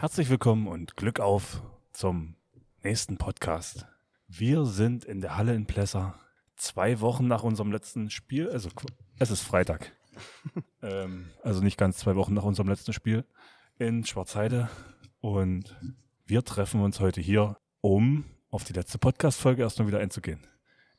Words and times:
Herzlich 0.00 0.30
willkommen 0.30 0.66
und 0.66 0.96
Glück 0.96 1.20
auf 1.20 1.62
zum 1.92 2.34
nächsten 2.82 3.18
Podcast. 3.18 3.86
Wir 4.28 4.64
sind 4.64 5.04
in 5.04 5.20
der 5.20 5.36
Halle 5.36 5.54
in 5.54 5.66
Plesser, 5.66 6.18
zwei 6.56 7.00
Wochen 7.00 7.26
nach 7.26 7.42
unserem 7.42 7.70
letzten 7.70 8.08
Spiel, 8.08 8.48
also 8.48 8.70
es 9.18 9.30
ist 9.30 9.42
Freitag, 9.42 9.92
ähm, 10.82 11.28
also 11.42 11.62
nicht 11.62 11.76
ganz 11.76 11.98
zwei 11.98 12.16
Wochen 12.16 12.32
nach 12.32 12.44
unserem 12.44 12.70
letzten 12.70 12.94
Spiel 12.94 13.26
in 13.78 14.02
Schwarzheide 14.06 14.70
und 15.20 15.76
wir 16.24 16.46
treffen 16.46 16.80
uns 16.80 16.98
heute 17.00 17.20
hier, 17.20 17.58
um 17.82 18.24
auf 18.50 18.64
die 18.64 18.72
letzte 18.72 18.96
Podcast-Folge 18.96 19.60
erstmal 19.60 19.88
wieder 19.88 20.00
einzugehen. 20.00 20.40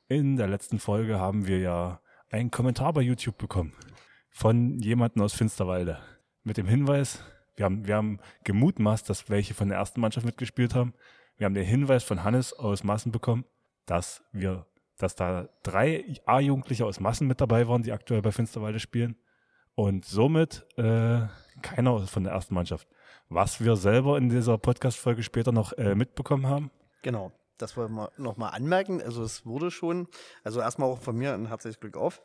In 0.10 0.36
der 0.36 0.48
letzten 0.48 0.78
Folge 0.78 1.20
haben 1.20 1.48
wir 1.48 1.58
ja 1.58 2.02
einen 2.30 2.52
Kommentar 2.52 2.94
bei 2.94 3.02
YouTube 3.02 3.40
bekommen 3.40 3.74
von 4.30 4.78
jemandem 4.78 5.24
aus 5.24 5.34
Finsterwalde 5.34 5.98
mit 6.44 6.58
dem 6.58 6.68
Hinweis, 6.68 7.24
wir 7.56 7.66
haben, 7.66 7.88
wir 7.88 7.96
haben 7.96 8.20
gemutmaßt, 8.44 9.10
dass 9.10 9.30
welche 9.30 9.54
von 9.54 9.70
der 9.70 9.78
ersten 9.78 10.02
Mannschaft 10.02 10.26
mitgespielt 10.26 10.76
haben. 10.76 10.94
Wir 11.38 11.46
haben 11.46 11.54
den 11.54 11.66
Hinweis 11.66 12.04
von 12.04 12.24
Hannes 12.24 12.54
aus 12.54 12.84
Massen 12.84 13.12
bekommen, 13.12 13.46
dass 13.86 14.24
wir, 14.32 14.66
dass 14.98 15.16
da 15.16 15.50
drei 15.64 16.06
A-Jugendliche 16.26 16.86
aus 16.86 17.00
Massen 17.00 17.28
mit 17.28 17.42
dabei 17.42 17.68
waren, 17.68 17.84
die 17.84 17.92
aktuell 17.92 18.22
bei 18.22 18.32
Finsterwalde 18.32 18.80
spielen. 18.80 19.18
Und 19.76 20.06
somit 20.06 20.66
äh, 20.78 21.22
keiner 21.62 22.00
von 22.08 22.24
der 22.24 22.34
ersten 22.34 22.54
Mannschaft. 22.54 22.88
Was 23.30 23.62
wir 23.62 23.76
selber 23.76 24.18
in 24.18 24.30
dieser 24.30 24.58
Podcast-Folge 24.58 25.24
später 25.24 25.52
noch 25.52 25.74
äh, 25.74 25.96
mitbekommen 25.96 26.48
haben. 26.48 26.72
Genau, 27.02 27.32
das 27.58 27.78
wollen 27.78 27.94
wir 27.94 28.12
nochmal 28.18 28.54
anmerken. 28.54 29.02
Also 29.02 29.24
es 29.24 29.46
wurde 29.46 29.72
schon, 29.72 30.08
also 30.44 30.60
erstmal 30.60 30.90
auch 30.90 31.00
von 31.00 31.16
mir 31.16 31.34
ein 31.34 31.48
herzliches 31.48 31.80
Glück 31.80 31.98
auf. 31.98 32.22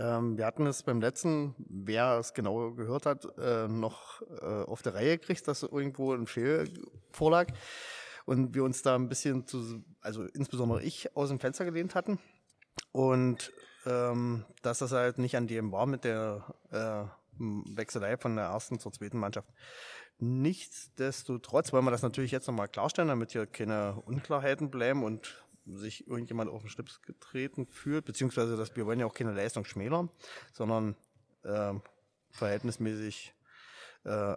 Ähm, 0.00 0.38
wir 0.38 0.46
hatten 0.46 0.66
es 0.66 0.82
beim 0.82 1.00
letzten, 1.02 1.54
wer 1.58 2.18
es 2.18 2.32
genau 2.32 2.70
gehört 2.70 3.04
hat, 3.04 3.26
äh, 3.38 3.68
noch 3.68 4.22
äh, 4.40 4.64
auf 4.64 4.80
der 4.80 4.94
Reihe 4.94 5.18
gekriegt, 5.18 5.46
dass 5.46 5.62
irgendwo 5.62 6.14
ein 6.14 6.26
Fehl 6.26 6.72
vorlag. 7.12 7.48
Und 8.24 8.54
wir 8.54 8.64
uns 8.64 8.82
da 8.82 8.94
ein 8.94 9.08
bisschen 9.08 9.46
zu, 9.46 9.84
also 10.00 10.24
insbesondere 10.24 10.82
ich, 10.82 11.14
aus 11.16 11.28
dem 11.28 11.38
Fenster 11.38 11.66
gelehnt 11.66 11.94
hatten. 11.94 12.18
Und 12.92 13.52
ähm, 13.84 14.46
dass 14.62 14.78
das 14.78 14.92
halt 14.92 15.18
nicht 15.18 15.36
an 15.36 15.46
dem 15.46 15.70
war 15.70 15.84
mit 15.84 16.04
der 16.04 16.54
äh, 16.70 17.04
Wechselei 17.38 18.16
von 18.16 18.36
der 18.36 18.46
ersten 18.46 18.78
zur 18.78 18.92
zweiten 18.92 19.18
Mannschaft. 19.18 19.48
Nichtsdestotrotz 20.18 21.72
wollen 21.72 21.84
wir 21.84 21.90
das 21.90 22.02
natürlich 22.02 22.30
jetzt 22.30 22.46
nochmal 22.46 22.68
klarstellen, 22.68 23.08
damit 23.08 23.32
hier 23.32 23.46
keine 23.46 24.00
Unklarheiten 24.04 24.70
bleiben 24.70 25.02
und 25.02 25.42
sich 25.76 26.06
irgendjemand 26.06 26.50
auf 26.50 26.62
den 26.62 26.70
Schlips 26.70 27.02
getreten 27.02 27.66
fühlt, 27.66 28.04
beziehungsweise 28.04 28.56
dass 28.56 28.74
wir 28.76 28.86
wollen 28.86 29.00
ja 29.00 29.06
auch 29.06 29.14
keine 29.14 29.32
Leistung 29.32 29.64
schmälern, 29.64 30.10
sondern 30.52 30.96
äh, 31.42 31.74
verhältnismäßig 32.30 33.34
äh, 34.04 34.34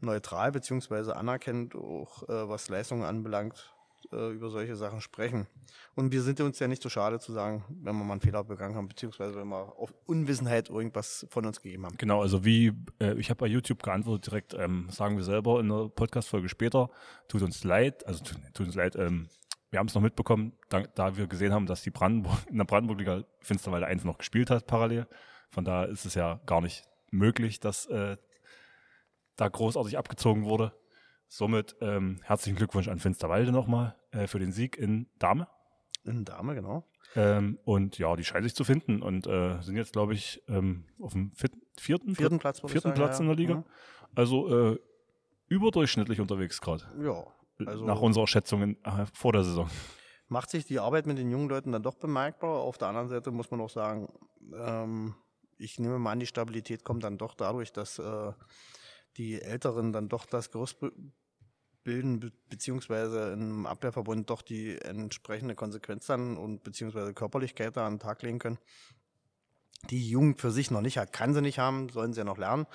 neutral 0.00 0.52
beziehungsweise 0.52 1.16
anerkennt 1.16 1.74
auch 1.74 2.28
äh, 2.28 2.48
was 2.48 2.68
Leistungen 2.68 3.04
anbelangt 3.04 3.74
äh, 4.12 4.32
über 4.32 4.50
solche 4.50 4.76
Sachen 4.76 5.00
sprechen. 5.00 5.46
Und 5.94 6.12
wir 6.12 6.22
sind 6.22 6.40
uns 6.40 6.58
ja 6.58 6.68
nicht 6.68 6.82
so 6.82 6.88
schade 6.88 7.18
zu 7.20 7.32
sagen, 7.32 7.64
wenn 7.68 7.96
wir 7.96 8.04
mal 8.04 8.12
einen 8.12 8.20
Fehler 8.20 8.44
begangen 8.44 8.74
haben, 8.74 8.88
beziehungsweise 8.88 9.36
wenn 9.36 9.48
wir 9.48 9.78
auf 9.78 9.94
Unwissenheit 10.06 10.68
irgendwas 10.68 11.26
von 11.30 11.46
uns 11.46 11.60
gegeben 11.60 11.86
haben. 11.86 11.96
Genau, 11.96 12.20
also 12.20 12.44
wie, 12.44 12.72
äh, 13.00 13.14
ich 13.18 13.30
habe 13.30 13.38
bei 13.38 13.46
YouTube 13.46 13.82
geantwortet 13.82 14.26
direkt, 14.26 14.54
ähm, 14.54 14.88
sagen 14.90 15.16
wir 15.16 15.24
selber 15.24 15.60
in 15.60 15.68
der 15.68 15.88
Podcast-Folge 15.88 16.48
später, 16.48 16.90
tut 17.28 17.42
uns 17.42 17.64
leid, 17.64 18.06
also 18.06 18.24
tut, 18.24 18.38
tut 18.52 18.66
uns 18.66 18.74
leid, 18.74 18.96
ähm, 18.96 19.28
wir 19.74 19.80
haben 19.80 19.88
es 19.88 19.94
noch 19.96 20.02
mitbekommen, 20.02 20.52
da, 20.68 20.82
da, 20.82 21.16
wir 21.16 21.26
gesehen 21.26 21.52
haben, 21.52 21.66
dass 21.66 21.82
die 21.82 21.90
Brandenburg, 21.90 22.38
in 22.48 22.58
der 22.58 22.64
Brandenburg-Liga 22.64 23.24
Finsterwalde 23.40 23.86
1 23.86 24.04
noch 24.04 24.18
gespielt 24.18 24.48
hat 24.48 24.68
parallel. 24.68 25.08
Von 25.50 25.64
daher 25.64 25.88
ist 25.88 26.04
es 26.04 26.14
ja 26.14 26.40
gar 26.46 26.60
nicht 26.60 26.84
möglich, 27.10 27.58
dass 27.58 27.86
äh, 27.86 28.16
da 29.34 29.48
großartig 29.48 29.98
abgezogen 29.98 30.44
wurde. 30.44 30.72
Somit 31.26 31.74
ähm, 31.80 32.20
herzlichen 32.22 32.54
Glückwunsch 32.54 32.86
an 32.86 33.00
Finsterwalde 33.00 33.50
nochmal 33.50 33.96
äh, 34.12 34.28
für 34.28 34.38
den 34.38 34.52
Sieg 34.52 34.76
in 34.76 35.08
Dame. 35.18 35.48
In 36.04 36.24
Dame, 36.24 36.54
genau. 36.54 36.88
Ähm, 37.16 37.58
und 37.64 37.98
ja, 37.98 38.14
die 38.14 38.22
scheinen 38.22 38.44
sich 38.44 38.54
zu 38.54 38.62
finden 38.62 39.02
und 39.02 39.26
äh, 39.26 39.60
sind 39.60 39.76
jetzt, 39.76 39.92
glaube 39.92 40.14
ich, 40.14 40.40
ähm, 40.46 40.84
auf 41.00 41.14
dem 41.14 41.32
vierten, 41.34 42.14
vierten 42.14 42.38
Platz, 42.38 42.60
vierten 42.60 42.80
sagen, 42.80 42.94
Platz 42.94 43.18
in 43.18 43.26
der 43.26 43.34
Liga. 43.34 43.54
Mhm. 43.56 43.64
Also 44.14 44.74
äh, 44.74 44.78
überdurchschnittlich 45.48 46.20
unterwegs 46.20 46.60
gerade. 46.60 46.84
Ja, 47.02 47.26
also 47.64 47.84
nach 47.84 48.00
unserer 48.00 48.26
Schätzung 48.26 48.76
äh, 48.82 49.06
vor 49.12 49.32
der 49.32 49.44
Saison. 49.44 49.68
Macht 50.28 50.50
sich 50.50 50.64
die 50.64 50.78
Arbeit 50.78 51.06
mit 51.06 51.18
den 51.18 51.30
jungen 51.30 51.48
Leuten 51.48 51.72
dann 51.72 51.82
doch 51.82 51.96
bemerkbar. 51.96 52.60
Auf 52.60 52.78
der 52.78 52.88
anderen 52.88 53.08
Seite 53.08 53.30
muss 53.30 53.50
man 53.50 53.60
auch 53.60 53.70
sagen, 53.70 54.08
ähm, 54.54 55.14
ich 55.58 55.78
nehme 55.78 55.98
mal 55.98 56.12
an, 56.12 56.20
die 56.20 56.26
Stabilität 56.26 56.84
kommt 56.84 57.04
dann 57.04 57.18
doch 57.18 57.34
dadurch, 57.34 57.72
dass 57.72 57.98
äh, 57.98 58.32
die 59.16 59.40
Älteren 59.40 59.92
dann 59.92 60.08
doch 60.08 60.26
das 60.26 60.50
Gerüst 60.50 60.78
bilden, 61.84 62.32
beziehungsweise 62.48 63.32
im 63.32 63.66
Abwehrverbund 63.66 64.30
doch 64.30 64.42
die 64.42 64.80
entsprechende 64.80 65.54
Konsequenz 65.54 66.06
dann 66.06 66.36
und 66.36 66.64
beziehungsweise 66.64 67.14
Körperlichkeit 67.14 67.76
da 67.76 67.86
an 67.86 67.94
den 67.94 68.00
Tag 68.00 68.22
legen 68.22 68.38
können. 68.38 68.58
Die 69.90 70.08
Jugend 70.08 70.40
für 70.40 70.50
sich 70.50 70.70
noch 70.70 70.80
nicht 70.80 70.96
hat, 70.96 71.12
kann 71.12 71.34
sie 71.34 71.42
nicht 71.42 71.58
haben, 71.58 71.90
sollen 71.90 72.14
sie 72.14 72.20
ja 72.20 72.24
noch 72.24 72.38
lernen. 72.38 72.66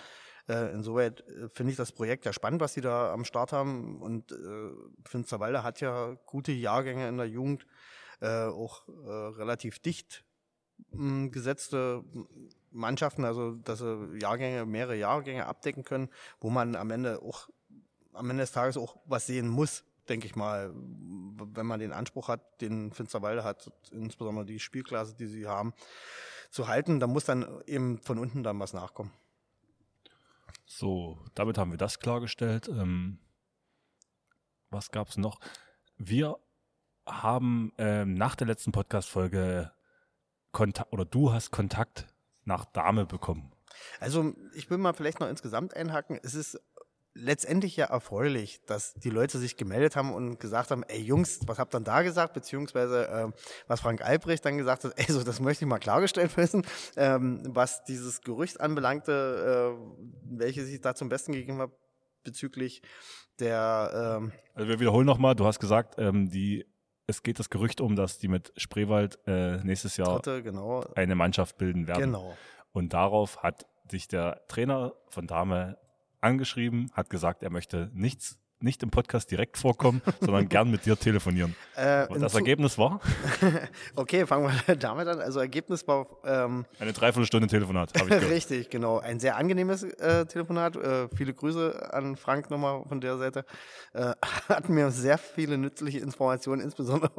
Äh, 0.49 0.73
insoweit 0.73 1.21
äh, 1.27 1.47
finde 1.49 1.71
ich 1.71 1.77
das 1.77 1.91
Projekt 1.91 2.25
ja 2.25 2.33
spannend, 2.33 2.59
was 2.59 2.73
sie 2.73 2.81
da 2.81 3.13
am 3.13 3.23
Start 3.23 3.53
haben. 3.53 4.01
Und 4.01 4.31
äh, 4.31 4.71
Finsterwalde 5.05 5.61
hat 5.63 5.79
ja 5.79 6.17
gute 6.25 6.51
Jahrgänge 6.51 7.07
in 7.07 7.17
der 7.17 7.27
Jugend, 7.27 7.67
äh, 8.19 8.47
auch 8.47 8.87
äh, 8.87 9.11
relativ 9.11 9.77
dicht 9.79 10.25
mh, 10.91 11.29
gesetzte 11.29 12.03
Mannschaften, 12.71 13.25
also 13.25 13.51
dass 13.51 13.79
sie 13.79 14.17
Jahrgänge, 14.19 14.65
mehrere 14.65 14.95
Jahrgänge 14.95 15.45
abdecken 15.45 15.83
können, 15.83 16.09
wo 16.39 16.49
man 16.49 16.75
am 16.75 16.89
Ende 16.89 17.21
auch 17.21 17.49
am 18.13 18.29
Ende 18.29 18.43
des 18.43 18.51
Tages 18.51 18.75
auch 18.75 18.97
was 19.05 19.27
sehen 19.27 19.47
muss, 19.47 19.83
denke 20.09 20.25
ich 20.25 20.35
mal, 20.35 20.73
wenn 20.73 21.65
man 21.65 21.79
den 21.79 21.93
Anspruch 21.93 22.27
hat, 22.27 22.59
den 22.59 22.91
Finsterwalde 22.91 23.43
hat, 23.43 23.71
insbesondere 23.91 24.45
die 24.45 24.59
Spielklasse, 24.59 25.15
die 25.15 25.27
sie 25.27 25.47
haben, 25.47 25.73
zu 26.49 26.67
halten, 26.67 26.99
da 26.99 27.07
muss 27.07 27.25
dann 27.25 27.61
eben 27.67 27.99
von 27.99 28.17
unten 28.17 28.43
dann 28.43 28.59
was 28.59 28.73
nachkommen. 28.73 29.11
So, 30.71 31.17
damit 31.33 31.57
haben 31.57 31.71
wir 31.71 31.79
das 31.79 31.99
klargestellt. 31.99 32.67
Ähm, 32.67 33.17
was 34.69 34.91
gab 34.91 35.07
es 35.07 35.17
noch? 35.17 35.39
Wir 35.97 36.37
haben 37.07 37.73
ähm, 37.79 38.13
nach 38.13 38.35
der 38.35 38.45
letzten 38.45 38.71
Podcast-Folge 38.71 39.71
Kontakt, 40.51 40.93
oder 40.93 41.05
du 41.05 41.33
hast 41.33 41.49
Kontakt 41.49 42.07
nach 42.43 42.65
Dame 42.65 43.07
bekommen. 43.07 43.51
Also 43.99 44.35
ich 44.53 44.69
will 44.69 44.77
mal 44.77 44.93
vielleicht 44.93 45.19
noch 45.19 45.27
insgesamt 45.27 45.75
einhaken. 45.75 46.19
Es 46.21 46.35
ist 46.35 46.61
letztendlich 47.19 47.75
ja 47.75 47.85
erfreulich, 47.85 48.61
dass 48.65 48.93
die 48.93 49.09
Leute 49.09 49.37
sich 49.37 49.57
gemeldet 49.57 49.95
haben 49.95 50.13
und 50.13 50.39
gesagt 50.39 50.71
haben, 50.71 50.83
ey 50.83 51.01
Jungs, 51.01 51.39
was 51.45 51.59
habt 51.59 51.75
ihr 51.75 51.79
da 51.81 52.01
gesagt, 52.01 52.33
beziehungsweise 52.33 53.07
äh, 53.07 53.27
was 53.67 53.81
Frank 53.81 54.01
Albrecht 54.01 54.45
dann 54.45 54.57
gesagt 54.57 54.83
hat, 54.83 54.93
ey, 54.97 55.05
so 55.11 55.23
das 55.23 55.39
möchte 55.39 55.65
ich 55.65 55.69
mal 55.69 55.79
klargestellt 55.79 56.35
wissen, 56.37 56.65
ähm, 56.95 57.43
was 57.47 57.83
dieses 57.83 58.21
Gerücht 58.21 58.59
anbelangte, 58.61 59.75
äh, 59.75 60.37
welche 60.37 60.63
sich 60.65 60.81
da 60.81 60.95
zum 60.95 61.09
Besten 61.09 61.33
gegeben 61.33 61.59
hat 61.59 61.71
bezüglich 62.23 62.81
der 63.39 64.17
ähm 64.19 64.31
Also 64.53 64.67
wir 64.67 64.79
wiederholen 64.79 65.05
nochmal, 65.05 65.35
du 65.35 65.45
hast 65.45 65.59
gesagt, 65.59 65.95
ähm, 65.97 66.29
die 66.29 66.65
es 67.07 67.23
geht 67.23 67.39
das 67.39 67.49
Gerücht 67.49 67.81
um, 67.81 67.95
dass 67.95 68.19
die 68.19 68.27
mit 68.27 68.53
Spreewald 68.55 69.17
äh, 69.25 69.57
nächstes 69.63 69.97
Jahr 69.97 70.19
Dritte, 70.19 70.43
genau. 70.43 70.85
eine 70.95 71.15
Mannschaft 71.15 71.57
bilden 71.57 71.87
werden. 71.87 72.03
Genau. 72.03 72.37
Und 72.71 72.93
darauf 72.93 73.41
hat 73.41 73.65
sich 73.89 74.07
der 74.07 74.45
Trainer 74.47 74.93
von 75.07 75.25
Dame 75.25 75.77
angeschrieben, 76.21 76.91
hat 76.93 77.09
gesagt, 77.09 77.43
er 77.43 77.49
möchte 77.49 77.91
nichts 77.93 78.38
nicht 78.61 78.83
im 78.83 78.91
Podcast 78.91 79.31
direkt 79.31 79.57
vorkommen, 79.57 80.01
sondern 80.19 80.49
gern 80.49 80.69
mit 80.69 80.85
dir 80.85 80.97
telefonieren. 80.97 81.55
Äh, 81.79 82.07
Und 82.07 82.19
das 82.19 82.35
Ergebnis 82.35 82.77
war? 82.77 82.99
okay, 83.95 84.25
fangen 84.25 84.51
wir 84.67 84.75
damit 84.75 85.07
an. 85.07 85.21
Also 85.21 85.39
Ergebnis 85.39 85.87
war 85.87 86.07
ähm, 86.25 86.65
eine 86.77 86.91
Dreiviertelstunde 86.91 87.47
Telefonat. 87.47 87.97
Habe 87.97 88.17
ich 88.17 88.29
Richtig, 88.29 88.69
genau. 88.69 88.99
Ein 88.99 89.21
sehr 89.21 89.37
angenehmes 89.37 89.83
äh, 89.83 90.25
Telefonat. 90.25 90.75
Äh, 90.75 91.07
viele 91.15 91.33
Grüße 91.33 91.93
an 91.93 92.17
Frank 92.17 92.49
nochmal 92.49 92.83
von 92.85 92.99
der 92.99 93.17
Seite. 93.17 93.45
Äh, 93.93 94.11
hat 94.49 94.67
mir 94.67 94.91
sehr 94.91 95.17
viele 95.17 95.57
nützliche 95.57 95.99
Informationen, 95.99 96.61
insbesondere 96.61 97.11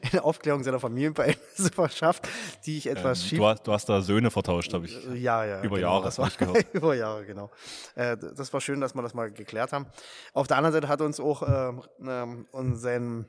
in 0.00 0.10
der 0.12 0.24
Aufklärung 0.24 0.64
seiner 0.64 0.80
Familienverhältnisse 0.80 1.72
verschafft, 1.74 2.26
die 2.64 2.78
ich 2.78 2.88
etwas 2.88 3.22
ähm, 3.22 3.28
schief. 3.28 3.38
Du 3.38 3.46
hast, 3.46 3.66
du 3.66 3.72
hast 3.72 3.86
da 3.86 4.00
Söhne 4.00 4.30
vertauscht, 4.30 4.72
habe 4.72 4.86
ich. 4.86 4.98
Ja, 5.14 5.44
ja. 5.44 5.58
Über 5.62 5.76
genau, 5.76 5.90
Jahre. 5.90 6.04
Das 6.04 6.18
war, 6.18 6.30
über 6.72 6.94
Jahre, 6.94 7.26
genau. 7.26 7.50
Äh, 7.96 8.16
das 8.16 8.50
war 8.50 8.62
schön, 8.62 8.80
dass 8.80 8.94
wir 8.94 9.02
das 9.02 9.12
mal 9.12 9.30
geklärt 9.30 9.72
haben. 9.72 9.84
Auf 10.32 10.46
der 10.46 10.56
anderen 10.56 10.72
Seite 10.72 10.88
hat 10.88 11.00
uns 11.00 11.20
auch 11.20 11.42
äh, 11.42 11.72
äh, 12.04 12.74
sein, 12.74 13.26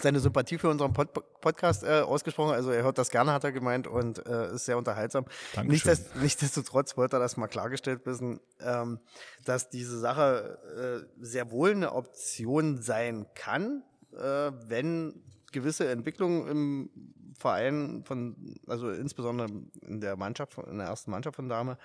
seine 0.00 0.20
Sympathie 0.20 0.58
für 0.58 0.68
unseren 0.68 0.92
Pod 0.92 1.12
Podcast 1.40 1.82
äh, 1.82 2.00
ausgesprochen. 2.00 2.52
Also 2.52 2.70
er 2.70 2.82
hört 2.82 2.98
das 2.98 3.10
gerne, 3.10 3.32
hat 3.32 3.44
er 3.44 3.52
gemeint, 3.52 3.86
und 3.86 4.26
äh, 4.26 4.54
ist 4.54 4.66
sehr 4.66 4.76
unterhaltsam. 4.76 5.24
Nichtsdest 5.64 6.14
nichtsdestotrotz 6.16 6.96
wollte 6.96 7.16
er 7.16 7.20
das 7.20 7.36
mal 7.36 7.48
klargestellt 7.48 8.04
wissen, 8.04 8.40
ähm, 8.60 9.00
dass 9.44 9.70
diese 9.70 9.98
Sache 9.98 11.06
äh, 11.18 11.24
sehr 11.24 11.50
wohl 11.50 11.70
eine 11.70 11.92
Option 11.94 12.82
sein 12.82 13.26
kann, 13.34 13.82
äh, 14.12 14.52
wenn 14.66 15.22
gewisse 15.52 15.88
Entwicklungen 15.88 16.46
im 16.46 16.90
Verein 17.38 18.04
von, 18.04 18.54
also 18.66 18.90
insbesondere 18.90 19.48
in 19.80 20.00
der 20.00 20.16
Mannschaft, 20.16 20.58
in 20.58 20.78
der 20.78 20.88
ersten 20.88 21.10
Mannschaft 21.10 21.36
von 21.36 21.48
Dame, 21.48 21.78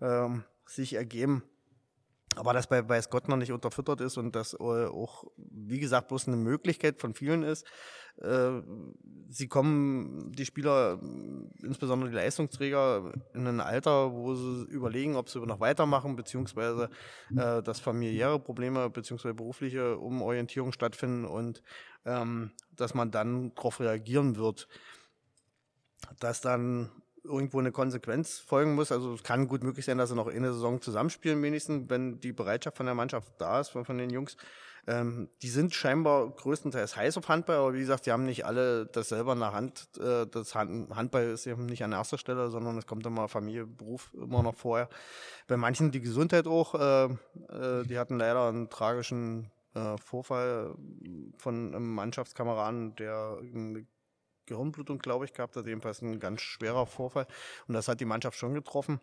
ähm, 0.00 0.44
sich 0.66 0.94
ergeben 0.94 1.42
aber 2.36 2.52
das 2.52 2.66
bei, 2.66 2.82
bei 2.82 3.00
Scott 3.00 3.28
noch 3.28 3.36
nicht 3.36 3.52
unterfüttert 3.52 4.00
ist 4.00 4.16
und 4.16 4.34
das 4.36 4.54
äh, 4.54 4.56
auch, 4.56 5.24
wie 5.36 5.80
gesagt, 5.80 6.08
bloß 6.08 6.28
eine 6.28 6.36
Möglichkeit 6.36 7.00
von 7.00 7.14
vielen 7.14 7.42
ist. 7.42 7.66
Äh, 8.20 8.62
sie 9.28 9.48
kommen, 9.48 10.32
die 10.32 10.44
Spieler, 10.44 11.00
insbesondere 11.62 12.10
die 12.10 12.16
Leistungsträger, 12.16 13.12
in 13.34 13.46
ein 13.46 13.60
Alter, 13.60 14.12
wo 14.12 14.34
sie 14.34 14.64
überlegen, 14.64 15.16
ob 15.16 15.28
sie 15.28 15.40
noch 15.40 15.60
weitermachen, 15.60 16.16
beziehungsweise 16.16 16.90
äh, 17.36 17.62
dass 17.62 17.80
familiäre 17.80 18.38
Probleme 18.38 18.90
beziehungsweise 18.90 19.34
berufliche 19.34 19.98
Umorientierung 19.98 20.72
stattfinden 20.72 21.24
und 21.24 21.62
ähm, 22.04 22.52
dass 22.76 22.94
man 22.94 23.10
dann 23.10 23.54
darauf 23.54 23.80
reagieren 23.80 24.36
wird. 24.36 24.68
Dass 26.20 26.40
dann 26.40 26.90
irgendwo 27.28 27.60
eine 27.60 27.72
Konsequenz 27.72 28.38
folgen 28.38 28.74
muss. 28.74 28.90
Also 28.90 29.14
es 29.14 29.22
kann 29.22 29.48
gut 29.48 29.62
möglich 29.62 29.84
sein, 29.84 29.98
dass 29.98 30.08
sie 30.08 30.16
noch 30.16 30.28
eine 30.28 30.52
Saison 30.52 30.80
zusammenspielen, 30.80 31.42
wenigstens, 31.42 31.88
wenn 31.88 32.20
die 32.20 32.32
Bereitschaft 32.32 32.76
von 32.76 32.86
der 32.86 32.94
Mannschaft 32.94 33.32
da 33.38 33.60
ist, 33.60 33.68
von, 33.68 33.84
von 33.84 33.98
den 33.98 34.10
Jungs. 34.10 34.36
Ähm, 34.88 35.28
die 35.42 35.50
sind 35.50 35.74
scheinbar 35.74 36.30
größtenteils 36.30 36.96
heiß 36.96 37.18
auf 37.18 37.28
Handball, 37.28 37.56
aber 37.56 37.74
wie 37.74 37.80
gesagt, 37.80 38.06
die 38.06 38.12
haben 38.12 38.24
nicht 38.24 38.46
alle 38.46 38.86
das 38.86 39.10
selber 39.10 39.34
in 39.34 39.40
der 39.40 39.52
Hand. 39.52 39.86
Äh, 40.00 40.26
das 40.26 40.54
Hand, 40.54 40.94
Handball 40.94 41.24
ist 41.26 41.46
eben 41.46 41.66
nicht 41.66 41.84
an 41.84 41.92
erster 41.92 42.16
Stelle, 42.16 42.48
sondern 42.48 42.78
es 42.78 42.86
kommt 42.86 43.04
immer 43.04 43.28
Familie, 43.28 43.66
Beruf 43.66 44.10
immer 44.14 44.42
noch 44.42 44.54
vorher. 44.54 44.88
Bei 45.46 45.58
manchen 45.58 45.90
die 45.90 46.00
Gesundheit 46.00 46.46
auch. 46.46 46.74
Äh, 46.74 47.04
äh, 47.04 47.84
die 47.84 47.98
hatten 47.98 48.18
leider 48.18 48.48
einen 48.48 48.70
tragischen 48.70 49.50
äh, 49.74 49.98
Vorfall 49.98 50.74
von 51.36 51.74
einem 51.74 51.94
Mannschaftskameraden, 51.94 52.96
der 52.96 53.38
eine 53.42 53.84
Gehirnblutung, 54.48 54.98
glaube 54.98 55.24
ich, 55.24 55.32
gehabt 55.32 55.56
hat. 55.56 55.66
Jedenfalls 55.66 56.02
ein 56.02 56.18
ganz 56.18 56.40
schwerer 56.40 56.86
Vorfall. 56.86 57.26
Und 57.66 57.74
das 57.74 57.88
hat 57.88 58.00
die 58.00 58.04
Mannschaft 58.04 58.38
schon 58.38 58.54
getroffen. 58.54 59.00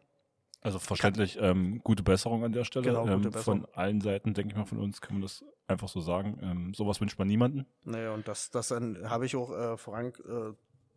Also 0.62 0.80
verständlich 0.80 1.38
ähm, 1.39 1.80
gute 1.83 2.01
Besserung 2.01 2.44
an 2.44 2.51
der 2.51 2.63
Stelle. 2.63 2.88
Genau, 2.88 3.07
ähm, 3.07 3.31
von 3.31 3.68
allen 3.74 4.01
Seiten, 4.01 4.33
denke 4.33 4.51
ich 4.51 4.57
mal, 4.57 4.65
von 4.65 4.80
uns 4.80 5.00
kann 5.00 5.13
man 5.13 5.21
das 5.21 5.45
einfach 5.68 5.88
so 5.88 6.01
sagen. 6.01 6.39
Ähm, 6.42 6.74
sowas 6.74 7.00
wünscht 7.00 7.19
man 7.19 7.27
niemanden. 7.27 7.68
Naja, 7.83 8.13
und 8.13 8.27
das, 8.27 8.50
das 8.50 8.71
habe 8.71 9.25
ich 9.27 9.36
auch 9.36 9.51
äh, 9.51 9.77
Frank 9.77 10.19
äh, 10.27 10.53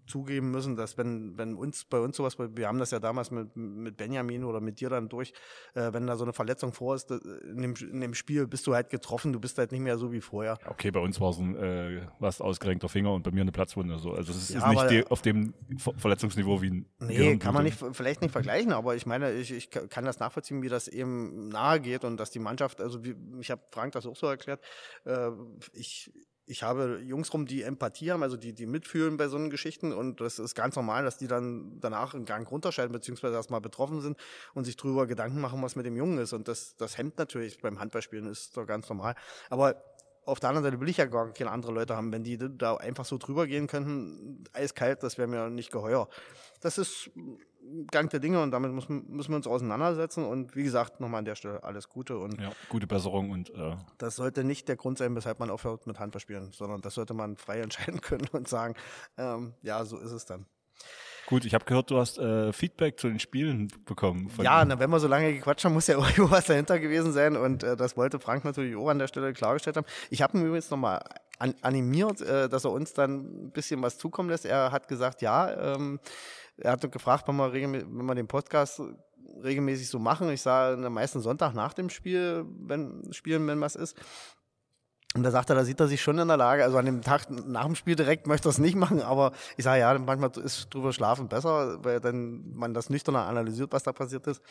zugeben 0.09 0.51
müssen, 0.51 0.77
dass 0.77 0.99
wenn, 0.99 1.37
wenn 1.39 1.55
uns 1.55 1.85
bei 1.85 2.01
uns 2.01 2.17
sowas, 2.17 2.37
wir 2.39 2.67
haben 2.67 2.79
das 2.79 2.91
ja 2.91 2.99
damals 2.99 3.31
mit, 3.31 3.55
mit 3.57 3.97
Benjamin 3.97 4.45
oder 4.45 4.61
mit 4.61 4.81
dir 4.81 4.91
dann 4.91 5.09
durch, 5.09 5.33
äh, 5.75 5.93
wenn 5.93 6.07
da 6.07 6.17
so 6.17 6.25
eine 6.25 6.33
Verletzung 6.33 6.73
vor 6.73 6.95
ist, 6.95 7.11
in 7.11 7.63
dem, 7.63 7.75
in 7.75 8.01
dem 8.01 8.15
Spiel 8.15 8.47
bist 8.47 8.67
du 8.67 8.75
halt 8.75 8.91
getroffen, 8.91 9.33
du 9.33 9.41
bist 9.41 9.59
halt 9.59 9.73
nicht 9.73 9.81
mehr 9.81 9.99
so 9.99 10.13
wie 10.13 10.21
vorher. 10.21 10.59
Okay, 10.67 10.91
bei 10.91 11.01
uns 11.01 11.21
war 11.21 11.31
es 11.31 11.39
ein 11.39 11.57
äh, 11.57 12.07
was 12.19 12.41
ausgerenkter 12.41 12.89
Finger 12.89 13.13
und 13.13 13.23
bei 13.23 13.31
mir 13.31 13.43
eine 13.43 13.53
Platzwunde. 13.53 13.99
So. 13.99 14.13
Also 14.13 14.33
es 14.33 14.51
ist, 14.51 14.55
ja, 14.55 14.69
nicht 14.69 14.91
die, 14.91 15.07
auf 15.07 15.23
dem 15.23 15.55
Ver 15.77 15.93
Verletzungsniveau 15.97 16.63
wie 16.63 16.71
ein 16.71 16.87
Nee, 17.01 17.37
kann 17.37 17.55
man 17.55 17.65
nicht, 17.65 17.79
vielleicht 17.93 18.23
nicht 18.23 18.33
vergleichen, 18.33 18.73
aber 18.73 18.97
ich 18.97 19.07
meine, 19.07 19.33
ich, 19.33 19.53
ich 19.53 19.71
kann 19.71 20.05
das 20.05 20.19
nachvollziehen, 20.19 20.63
wie 20.63 20.69
das 20.69 20.89
eben 20.89 21.49
nahe 21.49 21.81
geht 21.81 22.05
und 22.05 22.19
dass 22.19 22.31
die 22.31 22.39
Mannschaft, 22.39 22.81
also 22.81 23.05
wie, 23.05 23.15
ich 23.41 23.51
habe 23.51 23.63
Frank 23.71 23.93
das 23.93 24.07
auch 24.07 24.17
so 24.17 24.27
erklärt, 24.27 24.61
äh, 25.05 25.31
ich 25.73 26.11
ich 26.49 26.63
habe 26.63 27.01
Jungs 27.05 27.33
rum, 27.33 27.47
die 27.47 27.63
Empathie 27.63 28.11
haben, 28.11 28.23
also 28.23 28.37
die, 28.37 28.55
die 28.55 28.67
mitfühlen 28.67 29.17
bei 29.17 29.29
so 29.29 29.39
Geschichten 29.49 29.93
und 29.93 30.21
das 30.21 30.39
ist 30.39 30.55
ganz 30.55 30.75
normal, 30.75 31.05
dass 31.05 31.19
die 31.19 31.29
dann 31.29 31.79
danach 31.81 32.15
einen 32.15 32.25
Gang 32.25 32.51
runterschalten, 32.51 32.93
beziehungsweise 32.93 33.35
erstmal 33.35 33.61
betroffen 33.61 34.01
sind 34.01 34.17
und 34.55 34.65
sich 34.65 34.77
drüber 34.77 35.07
Gedanken 35.07 35.41
machen, 35.41 35.63
was 35.63 35.77
mit 35.77 35.87
dem 35.87 35.97
Jungen 35.97 36.19
ist. 36.19 36.33
Und 36.33 36.49
das, 36.49 36.75
das 36.77 36.99
hemmt 36.99 37.19
natürlich 37.19 37.61
beim 37.61 37.79
Handballspielen, 37.79 38.27
ist 38.27 38.57
doch 38.57 38.67
ganz 38.67 38.89
normal. 38.89 39.15
Aber 39.51 39.83
auf 40.25 40.41
der 40.41 40.51
anderen 40.51 40.65
Seite 40.65 40.81
will 40.81 40.89
ich 40.89 40.97
ja 40.97 41.07
gar 41.07 41.33
keine 41.33 41.51
andere 41.51 41.73
Leute 41.73 41.97
haben. 41.97 42.13
Wenn 42.13 42.25
die 42.25 42.39
da 42.39 42.77
einfach 42.77 43.05
so 43.05 43.19
drüber 43.19 43.47
gehen 43.47 43.67
könnten, 43.67 44.45
eiskalt, 44.53 45.03
das 45.03 45.19
wäre 45.19 45.29
mir 45.29 45.51
nicht 45.51 45.71
geheuer. 45.71 46.09
Das 46.61 46.79
ist 46.79 47.11
Gang 47.91 48.11
der 48.11 48.21
Dinge 48.21 48.43
und 48.43 48.51
damit 48.51 48.73
müssen, 48.73 49.05
müssen 49.11 49.31
wir 49.31 49.37
uns 49.37 49.47
auseinandersetzen. 49.47 50.25
Und 50.25 50.57
wie 50.57 50.63
gesagt, 50.63 51.01
nochmal 51.01 51.21
an 51.21 51.25
der 51.25 51.35
Stelle 51.35 51.63
alles 51.65 51.89
Gute. 51.89 52.19
Und 52.19 52.41
ja, 52.41 52.51
gute 52.69 52.87
Besserung 52.87 53.31
und 53.31 53.51
äh 53.51 53.77
das 53.99 54.17
sollte 54.17 54.45
nicht 54.45 54.69
der 54.69 54.77
Grund 54.77 54.99
sein, 54.99 55.15
weshalb 55.15 55.39
man 55.39 55.51
aufhört 55.51 55.87
mit 55.87 55.99
Handballspielen, 55.99 56.53
sondern 56.53 56.81
das 56.81 56.95
sollte 56.95 57.15
man 57.15 57.37
frei 57.37 57.61
entscheiden 57.63 58.01
können 58.01 58.29
und 58.33 58.49
sagen, 58.49 58.75
ähm, 59.17 59.55
ja, 59.63 59.85
so 59.85 59.99
ist 59.99 60.13
es 60.13 60.25
dann. 60.25 60.47
Gut, 61.29 61.45
ich 61.45 61.53
habe 61.53 61.67
gehört, 61.67 61.91
du 61.91 61.99
hast 61.99 62.19
äh, 62.19 62.55
Feedback 62.55 62.99
zu 62.99 63.07
den 63.07 63.21
Spielen 63.21 63.71
bekommen. 63.85 64.31
ja, 64.41 64.65
na, 64.65 64.79
wenn 64.79 64.89
wir 64.89 64.99
so 64.99 65.09
lange 65.09 65.35
gequatscht 65.35 65.63
haben, 65.67 65.75
muss 65.75 65.87
ja 65.87 65.99
irgendwo 65.99 66.31
was 66.31 66.47
dahinter 66.47 66.79
gewesen 66.79 67.13
sein. 67.13 67.37
Und 67.37 67.63
äh, 67.63 67.77
das 67.77 67.99
wollte 67.99 68.19
Frank 68.19 68.47
natürlich 68.47 68.75
auch 68.77 68.89
an 68.89 68.99
der 68.99 69.09
Stelle 69.09 69.35
klargestellt 69.35 69.77
haben. 69.77 69.87
Ich 70.09 70.23
habe 70.23 70.39
ihn 70.39 70.47
übrigens 70.47 70.71
nochmal 70.71 71.03
an, 71.39 71.55
animiert, 71.61 72.23
äh, 72.23 72.49
dass 72.49 72.65
er 72.65 72.73
uns 72.73 72.95
dann 72.95 73.47
ein 73.47 73.51
bisschen 73.51 73.83
was 73.83 73.99
zukommen 73.99 74.31
lässt. 74.31 74.47
Er 74.47 74.73
hat 74.73 74.89
gesagt, 74.89 75.21
ja, 75.21 75.75
ähm, 75.75 76.01
er 76.61 76.73
hat 76.73 76.93
gefragt, 76.93 77.27
wenn 77.29 77.37
wir, 77.37 77.53
wenn 77.53 78.07
wir 78.07 78.15
den 78.15 78.29
Podcast 78.29 78.83
regelmäßig 79.43 79.89
so 79.89 79.99
machen. 79.99 80.31
Ich 80.31 80.43
sage 80.43 80.77
meistens 80.91 81.25
Sonntag 81.25 81.55
nach 81.55 81.75
dem 81.75 81.91
Spiel, 81.91 82.45
wenn 82.61 83.13
Spielen, 83.13 83.47
wenn 83.47 83.61
was 83.61 83.77
ist. 83.77 83.97
Und 85.15 85.23
da 85.23 85.31
sagt 85.31 85.49
er, 85.49 85.57
da 85.57 85.65
sieht 85.65 85.81
er 85.81 85.89
sich 85.89 86.03
schon 86.03 86.19
in 86.19 86.29
der 86.29 86.37
Lage, 86.37 86.63
also 86.63 86.77
an 86.77 86.85
dem 86.85 87.01
Tag 87.01 87.31
nach 87.31 87.65
dem 87.65 87.75
Spiel 87.75 87.97
direkt 87.97 88.27
möchte 88.27 88.49
er 88.49 88.51
es 88.51 88.59
nicht 88.59 88.77
machen, 88.77 89.01
aber 89.01 89.33
ich 89.57 89.65
sage 89.65 89.81
ja, 89.81 89.99
manchmal 89.99 90.31
ist 90.45 90.73
drüber 90.73 90.93
schlafen 90.93 91.29
besser, 91.29 91.83
weil 91.83 91.99
dann 91.99 92.53
man 92.55 92.75
das 92.75 92.91
nüchterner 92.91 93.25
analysiert, 93.25 93.73
was 93.73 93.83
da 93.83 93.93
passiert 93.93 94.27
ist. 94.27 94.43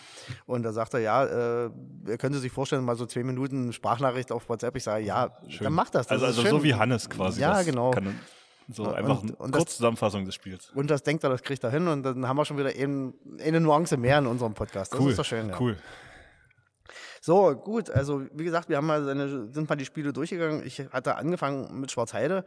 Und 0.47 0.63
da 0.63 0.73
sagt 0.73 0.95
er, 0.95 0.99
ja, 0.99 1.25
äh, 1.25 1.69
er 2.07 2.17
könnte 2.17 2.39
sich 2.39 2.51
vorstellen, 2.51 2.83
mal 2.83 2.95
so 2.95 3.05
zwei 3.05 3.23
Minuten 3.23 3.71
Sprachnachricht 3.71 4.31
auf 4.31 4.49
WhatsApp. 4.49 4.75
Ich 4.75 4.83
sage, 4.83 5.05
ja, 5.05 5.29
schön. 5.47 5.65
dann 5.65 5.73
macht 5.73 5.93
das. 5.93 6.07
das 6.07 6.23
also, 6.23 6.41
also 6.41 6.57
so 6.57 6.63
wie 6.63 6.73
Hannes 6.73 7.07
quasi. 7.07 7.39
Ja, 7.39 7.61
genau. 7.61 7.91
Kann, 7.91 8.19
so 8.69 8.91
einfach 8.91 9.21
und, 9.21 9.39
eine 9.39 9.51
Kurzzusammenfassung 9.51 10.25
des 10.25 10.35
Spiels. 10.35 10.71
Und 10.75 10.89
das 10.89 11.03
denkt 11.03 11.23
er, 11.23 11.29
das 11.29 11.41
kriegt 11.41 11.63
er 11.63 11.71
hin 11.71 11.87
und 11.87 12.03
dann 12.03 12.27
haben 12.27 12.37
wir 12.37 12.45
schon 12.45 12.57
wieder 12.57 12.75
eben 12.75 13.13
eine 13.39 13.59
Nuance 13.59 13.97
mehr 13.97 14.19
in 14.19 14.27
unserem 14.27 14.53
Podcast. 14.53 14.93
Das 14.93 14.99
cool, 14.99 15.11
ist 15.11 15.19
doch 15.19 15.25
schön. 15.25 15.49
Ja. 15.49 15.59
Cool. 15.59 15.77
So, 17.21 17.55
gut, 17.55 17.89
also 17.89 18.23
wie 18.31 18.45
gesagt, 18.45 18.69
wir 18.69 18.77
haben 18.77 18.87
mal 18.87 19.03
seine, 19.03 19.51
sind 19.51 19.67
mal 19.67 19.75
die 19.75 19.85
Spiele 19.85 20.13
durchgegangen. 20.13 20.65
Ich 20.65 20.79
hatte 20.79 21.15
angefangen 21.15 21.79
mit 21.79 21.91
Schwarzheide, 21.91 22.45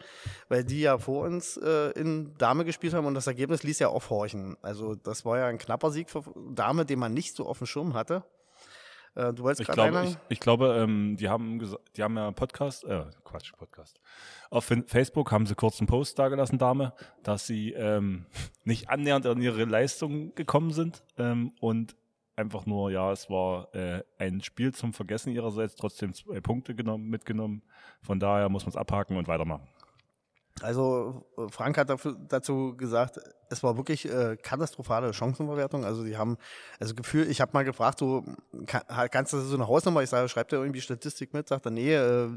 weil 0.49 0.65
die 0.65 0.81
ja 0.81 0.97
vor 0.99 1.27
uns 1.27 1.57
äh, 1.59 1.91
in 1.91 2.35
Dame 2.39 2.65
gespielt 2.65 2.95
haben 2.95 3.07
und 3.07 3.15
das 3.15 3.27
Ergebnis 3.27 3.63
ließ 3.63 3.79
ja 3.79 3.89
aufhorchen. 3.89 4.57
Also 4.63 4.95
das 4.95 5.25
war 5.25 5.39
ja 5.39 5.47
ein 5.47 5.59
knapper 5.59 5.91
Sieg 5.91 6.09
für 6.09 6.23
Dame, 6.55 6.87
den 6.87 6.99
man 6.99 7.13
nicht 7.13 7.37
so 7.37 7.47
auf 7.47 7.59
dem 7.59 7.67
Schirm 7.67 7.95
hatte. 7.95 8.25
Äh, 9.15 9.33
du 9.33 9.43
wolltest 9.43 9.69
gerade 9.69 9.91
glaube, 9.91 10.09
ich, 10.09 10.17
ich, 10.29 10.41
glaube, 10.41 10.77
ähm, 10.79 11.17
die 11.17 11.29
haben 11.29 11.59
die 11.97 12.03
haben 12.03 12.17
ja 12.17 12.27
einen 12.27 12.35
Podcast, 12.35 12.85
äh, 12.85 13.05
Quatsch, 13.25 13.53
Podcast. 13.57 14.01
Auf 14.51 14.71
Facebook 14.87 15.33
haben 15.33 15.47
sie 15.47 15.55
kurz 15.55 15.81
einen 15.81 15.87
Post 15.87 16.19
dargelassen, 16.19 16.59
Dame, 16.59 16.93
dass 17.23 17.47
sie 17.47 17.73
ähm, 17.73 18.27
nicht 18.65 18.89
annähernd 18.89 19.27
an 19.27 19.41
ihre 19.41 19.65
Leistung 19.65 20.35
gekommen 20.35 20.73
sind 20.73 21.03
ähm, 21.19 21.53
und 21.61 21.97
einfach 22.37 22.67
nur, 22.67 22.91
ja, 22.91 23.13
es 23.13 23.29
war 23.29 23.75
äh, 23.75 24.03
ein 24.19 24.41
Spiel 24.43 24.73
zum 24.73 24.93
Vergessen 24.93 25.33
ihrerseits, 25.33 25.77
trotzdem 25.77 26.15
zwei 26.15 26.41
Punkte 26.41 26.75
genommen, 26.75 27.09
mitgenommen. 27.09 27.63
Von 28.03 28.19
daher 28.19 28.49
muss 28.49 28.65
man 28.65 28.71
es 28.71 28.77
abhaken 28.77 29.17
und 29.17 29.29
weitermachen. 29.29 29.69
Also 30.63 31.27
Frank 31.51 31.79
hat 31.79 31.91
dafür, 31.91 32.17
dazu 32.29 32.77
gesagt, 32.77 33.21
es 33.51 33.63
war 33.63 33.77
wirklich 33.77 34.09
äh, 34.09 34.37
katastrophale 34.37 35.13
Chancenverwertung. 35.13 35.85
Also 35.85 36.05
die 36.05 36.17
haben, 36.17 36.39
also 36.79 36.95
Gefühl, 36.95 37.29
ich 37.29 37.41
habe 37.41 37.51
mal 37.53 37.65
gefragt, 37.65 38.01
du 38.01 38.25
kann, 38.67 38.83
kannst 39.11 39.33
du 39.33 39.41
so 39.41 39.57
eine 39.57 39.67
Hausnummer? 39.67 40.03
Ich 40.03 40.09
sage, 40.09 40.29
schreibt 40.29 40.53
er 40.53 40.61
irgendwie 40.61 40.81
Statistik 40.81 41.35
mit? 41.35 41.49
Sagt 41.49 41.67
er, 41.67 41.73
nee, 41.73 41.95
äh, 41.95 42.29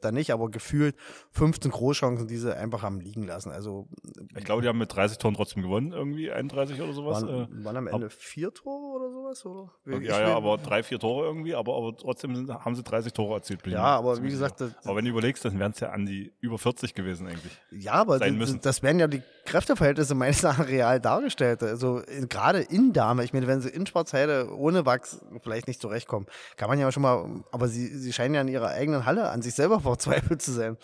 da 0.00 0.12
nicht, 0.12 0.32
aber 0.32 0.48
gefühlt 0.48 0.94
15 1.32 1.72
Großchancen, 1.72 2.28
die 2.28 2.36
sie 2.36 2.56
einfach 2.56 2.82
haben 2.82 3.00
liegen 3.00 3.24
lassen. 3.24 3.50
Also 3.50 3.88
ich 4.36 4.44
glaube, 4.44 4.62
die 4.62 4.68
haben 4.68 4.78
mit 4.78 4.94
30 4.94 5.18
Toren 5.18 5.34
trotzdem 5.34 5.62
gewonnen, 5.62 5.92
irgendwie 5.92 6.30
31 6.30 6.80
oder 6.80 6.92
sowas. 6.92 7.22
Waren, 7.22 7.60
äh, 7.60 7.64
waren 7.64 7.76
am 7.76 7.86
Ende 7.88 8.06
ab, 8.06 8.12
vier 8.12 8.54
Tore 8.54 8.96
oder 8.96 9.10
sowas? 9.10 9.44
Oder? 9.44 9.70
Okay, 9.86 10.06
ja, 10.06 10.20
ja, 10.20 10.36
aber 10.36 10.58
drei, 10.58 10.84
vier 10.84 11.00
Tore 11.00 11.26
irgendwie, 11.26 11.54
aber, 11.54 11.76
aber 11.76 11.96
trotzdem 11.96 12.36
sind, 12.36 12.48
haben 12.48 12.76
sie 12.76 12.84
30 12.84 13.12
Tore 13.12 13.34
erzielt. 13.34 13.66
Ja, 13.66 13.82
aber 13.82 14.22
wie 14.22 14.30
gesagt, 14.30 14.60
das, 14.60 14.72
aber 14.84 14.96
wenn 14.96 15.04
du 15.04 15.10
überlegst, 15.10 15.44
dann 15.44 15.58
wären 15.58 15.72
es 15.72 15.80
ja 15.80 15.90
an 15.90 16.06
die 16.06 16.32
über 16.40 16.58
40 16.58 16.94
gewesen 16.94 17.26
eigentlich. 17.26 17.60
Ja, 17.72 17.94
aber 17.94 18.20
das, 18.20 18.60
das 18.60 18.82
wären 18.84 19.00
ja 19.00 19.08
die 19.08 19.22
Kräfteverhältnisse 19.46 20.14
meines 20.14 20.44
Erachtens 20.44 20.59
real 20.68 21.00
dargestellt. 21.00 21.62
Also 21.62 22.02
gerade 22.28 22.60
in 22.60 22.92
Dame, 22.92 23.24
ich 23.24 23.32
meine, 23.32 23.46
wenn 23.46 23.60
sie 23.60 23.70
in 23.70 23.86
Schwarzheide 23.86 24.48
ohne 24.54 24.86
Wachs 24.86 25.20
vielleicht 25.42 25.68
nicht 25.68 25.80
zurechtkommen, 25.80 26.26
kann 26.56 26.68
man 26.68 26.78
ja 26.78 26.90
schon 26.92 27.02
mal, 27.02 27.42
aber 27.52 27.68
sie, 27.68 27.86
sie 27.86 28.12
scheinen 28.12 28.34
ja 28.34 28.40
in 28.40 28.48
ihrer 28.48 28.68
eigenen 28.68 29.06
Halle 29.06 29.30
an 29.30 29.42
sich 29.42 29.54
selber 29.54 29.80
verzweifelt 29.80 30.42
zu 30.42 30.52
sein. 30.52 30.76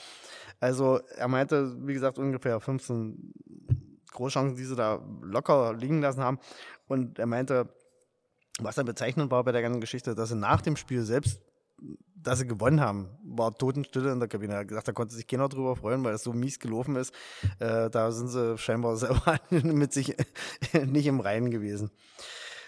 Also 0.60 1.00
er 1.16 1.28
meinte, 1.28 1.76
wie 1.86 1.94
gesagt, 1.94 2.18
ungefähr 2.18 2.60
15 2.60 3.32
Großchancen, 4.12 4.56
die 4.56 4.64
sie 4.64 4.76
da 4.76 5.02
locker 5.22 5.74
liegen 5.74 6.00
lassen 6.00 6.22
haben. 6.22 6.38
Und 6.88 7.18
er 7.18 7.26
meinte, 7.26 7.68
was 8.60 8.76
dann 8.76 8.86
bezeichnend 8.86 9.30
war 9.30 9.44
bei 9.44 9.52
der 9.52 9.62
ganzen 9.62 9.80
Geschichte, 9.80 10.14
dass 10.14 10.30
sie 10.30 10.36
nach 10.36 10.62
dem 10.62 10.76
Spiel 10.76 11.02
selbst 11.02 11.40
dass 12.26 12.40
sie 12.40 12.46
gewonnen 12.46 12.80
haben, 12.80 13.08
war 13.22 13.54
Totenstille 13.54 14.10
in 14.12 14.18
der 14.18 14.28
Kabine. 14.28 14.54
Er 14.54 14.58
hat 14.60 14.68
gesagt, 14.68 14.88
da 14.88 14.92
konnte 14.92 15.14
sich 15.14 15.26
keiner 15.26 15.48
drüber 15.48 15.76
freuen, 15.76 16.02
weil 16.02 16.14
es 16.14 16.24
so 16.24 16.32
mies 16.32 16.58
gelaufen 16.58 16.96
ist. 16.96 17.14
Äh, 17.60 17.88
da 17.90 18.10
sind 18.10 18.28
sie 18.28 18.58
scheinbar 18.58 18.96
selber 18.96 19.38
mit 19.50 19.92
sich 19.92 20.16
nicht 20.86 21.06
im 21.06 21.20
Reinen 21.20 21.50
gewesen. 21.50 21.90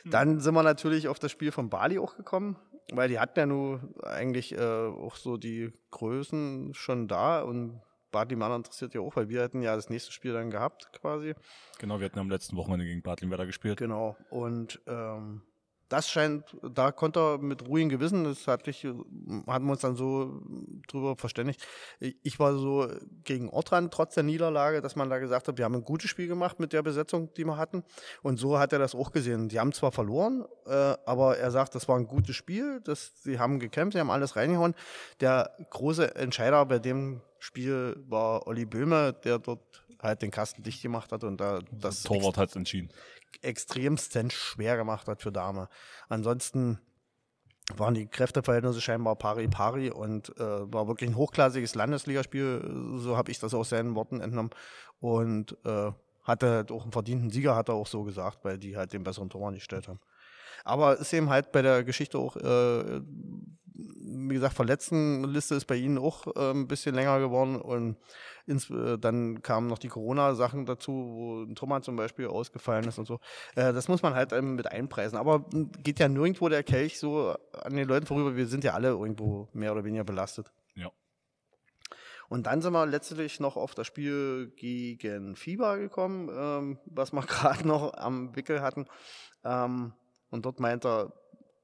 Hm. 0.02 0.10
Dann 0.10 0.40
sind 0.40 0.54
wir 0.54 0.62
natürlich 0.62 1.08
auf 1.08 1.18
das 1.18 1.32
Spiel 1.32 1.50
von 1.50 1.70
Bali 1.70 1.98
auch 1.98 2.16
gekommen, 2.16 2.56
weil 2.92 3.08
die 3.08 3.18
hatten 3.18 3.38
ja 3.38 3.46
nun 3.46 3.94
eigentlich 4.02 4.56
äh, 4.56 4.86
auch 4.86 5.16
so 5.16 5.36
die 5.36 5.72
Größen 5.90 6.74
schon 6.74 7.08
da 7.08 7.42
und 7.42 7.80
Bad 8.10 8.30
Limana 8.30 8.56
interessiert 8.56 8.94
ja 8.94 9.00
auch, 9.02 9.16
weil 9.16 9.28
wir 9.28 9.42
hätten 9.42 9.60
ja 9.60 9.76
das 9.76 9.90
nächste 9.90 10.12
Spiel 10.12 10.32
dann 10.32 10.50
gehabt 10.50 10.90
quasi. 10.98 11.34
Genau, 11.78 11.98
wir 11.98 12.06
hatten 12.06 12.18
am 12.18 12.30
letzten 12.30 12.56
Wochenende 12.56 12.86
gegen 12.86 13.02
Bad 13.02 13.20
Limwetter 13.20 13.44
gespielt. 13.44 13.78
Genau 13.78 14.16
und 14.30 14.80
ähm, 14.86 15.42
das 15.88 16.10
scheint, 16.10 16.44
da 16.62 16.92
konnte 16.92 17.20
er 17.20 17.38
mit 17.38 17.66
ruhigem 17.66 17.88
Gewissen, 17.88 18.24
das 18.24 18.46
hatte 18.46 18.70
ich, 18.70 18.84
hatten 18.84 19.64
wir 19.66 19.72
uns 19.72 19.80
dann 19.80 19.96
so 19.96 20.42
drüber 20.86 21.16
verständigt. 21.16 21.66
Ich 21.98 22.38
war 22.38 22.54
so 22.54 22.88
gegen 23.24 23.48
Ortrand 23.48 23.92
trotz 23.92 24.14
der 24.14 24.22
Niederlage, 24.22 24.82
dass 24.82 24.96
man 24.96 25.08
da 25.08 25.18
gesagt 25.18 25.48
hat, 25.48 25.56
wir 25.56 25.64
haben 25.64 25.76
ein 25.76 25.84
gutes 25.84 26.10
Spiel 26.10 26.28
gemacht 26.28 26.60
mit 26.60 26.72
der 26.72 26.82
Besetzung, 26.82 27.32
die 27.34 27.44
wir 27.44 27.56
hatten. 27.56 27.84
Und 28.22 28.38
so 28.38 28.58
hat 28.58 28.72
er 28.72 28.78
das 28.78 28.94
auch 28.94 29.12
gesehen. 29.12 29.48
Die 29.48 29.58
haben 29.58 29.72
zwar 29.72 29.92
verloren, 29.92 30.44
äh, 30.66 30.94
aber 31.06 31.38
er 31.38 31.50
sagt, 31.50 31.74
das 31.74 31.88
war 31.88 31.96
ein 31.96 32.06
gutes 32.06 32.36
Spiel, 32.36 32.80
das, 32.84 33.12
sie 33.22 33.38
haben 33.38 33.58
gekämpft, 33.58 33.94
sie 33.94 34.00
haben 34.00 34.10
alles 34.10 34.36
reingehauen. 34.36 34.74
Der 35.20 35.52
große 35.70 36.16
Entscheider 36.16 36.64
bei 36.66 36.78
dem 36.78 37.22
Spiel 37.38 37.96
war 38.08 38.46
Olli 38.46 38.66
Böhme, 38.66 39.14
der 39.24 39.38
dort 39.38 39.84
halt 40.00 40.22
den 40.22 40.30
Kasten 40.30 40.62
dicht 40.62 40.82
gemacht 40.82 41.12
hat 41.12 41.24
und 41.24 41.40
da 41.40 41.60
das 41.72 42.04
Torwart 42.04 42.36
hat 42.36 42.54
entschieden 42.54 42.90
extremsten 43.42 44.30
schwer 44.30 44.76
gemacht 44.76 45.08
hat 45.08 45.22
für 45.22 45.32
Dame. 45.32 45.68
Ansonsten 46.08 46.78
waren 47.76 47.94
die 47.94 48.06
Kräfteverhältnisse 48.06 48.80
scheinbar 48.80 49.16
pari 49.16 49.48
pari 49.48 49.90
und 49.90 50.30
äh, 50.38 50.72
war 50.72 50.88
wirklich 50.88 51.10
ein 51.10 51.16
hochklassiges 51.16 51.74
Landesligaspiel, 51.74 52.96
so 52.96 53.16
habe 53.16 53.30
ich 53.30 53.38
das 53.38 53.54
aus 53.54 53.68
seinen 53.68 53.94
Worten 53.94 54.20
entnommen 54.20 54.50
und 55.00 55.56
äh, 55.64 55.92
hatte 56.24 56.50
halt 56.50 56.72
auch 56.72 56.82
einen 56.82 56.92
verdienten 56.92 57.30
Sieger, 57.30 57.56
hat 57.56 57.68
er 57.68 57.74
auch 57.74 57.86
so 57.86 58.04
gesagt, 58.04 58.44
weil 58.44 58.58
die 58.58 58.76
halt 58.76 58.92
den 58.92 59.04
besseren 59.04 59.30
Tor 59.30 59.50
nicht 59.50 59.60
gestellt 59.60 59.88
haben. 59.88 60.00
Aber 60.64 60.98
ist 60.98 61.12
eben 61.12 61.30
halt 61.30 61.52
bei 61.52 61.62
der 61.62 61.84
Geschichte 61.84 62.18
auch, 62.18 62.36
äh, 62.36 63.00
wie 63.78 64.34
gesagt, 64.34 64.54
Verletztenliste 64.54 65.54
ist 65.54 65.66
bei 65.66 65.76
ihnen 65.76 65.98
auch 65.98 66.26
äh, 66.34 66.50
ein 66.50 66.66
bisschen 66.66 66.94
länger 66.94 67.20
geworden 67.20 67.56
und 67.56 67.96
ins, 68.46 68.68
äh, 68.70 68.98
dann 68.98 69.40
kamen 69.42 69.68
noch 69.68 69.78
die 69.78 69.88
Corona-Sachen 69.88 70.66
dazu, 70.66 70.92
wo 70.92 71.42
ein 71.44 71.54
Thomas 71.54 71.84
zum 71.84 71.94
Beispiel 71.94 72.26
ausgefallen 72.26 72.88
ist 72.88 72.98
und 72.98 73.06
so. 73.06 73.20
Äh, 73.54 73.72
das 73.72 73.88
muss 73.88 74.02
man 74.02 74.14
halt 74.14 74.32
ähm, 74.32 74.56
mit 74.56 74.66
einpreisen. 74.66 75.16
Aber 75.16 75.44
geht 75.82 76.00
ja 76.00 76.08
nirgendwo 76.08 76.48
der 76.48 76.64
Kelch 76.64 76.98
so 76.98 77.36
an 77.52 77.76
den 77.76 77.86
Leuten 77.86 78.06
vorüber. 78.06 78.36
Wir 78.36 78.46
sind 78.46 78.64
ja 78.64 78.74
alle 78.74 78.88
irgendwo 78.88 79.48
mehr 79.52 79.72
oder 79.72 79.84
weniger 79.84 80.04
belastet. 80.04 80.50
Ja. 80.74 80.90
Und 82.28 82.46
dann 82.46 82.60
sind 82.60 82.72
wir 82.72 82.84
letztlich 82.84 83.38
noch 83.38 83.56
auf 83.56 83.74
das 83.74 83.86
Spiel 83.86 84.52
gegen 84.56 85.36
Fieber 85.36 85.78
gekommen, 85.78 86.30
ähm, 86.32 86.78
was 86.86 87.12
wir 87.12 87.22
gerade 87.26 87.66
noch 87.66 87.94
am 87.94 88.34
Wickel 88.34 88.60
hatten. 88.60 88.86
Ähm, 89.44 89.92
und 90.30 90.44
dort 90.44 90.58
meint 90.58 90.84
er 90.84 91.12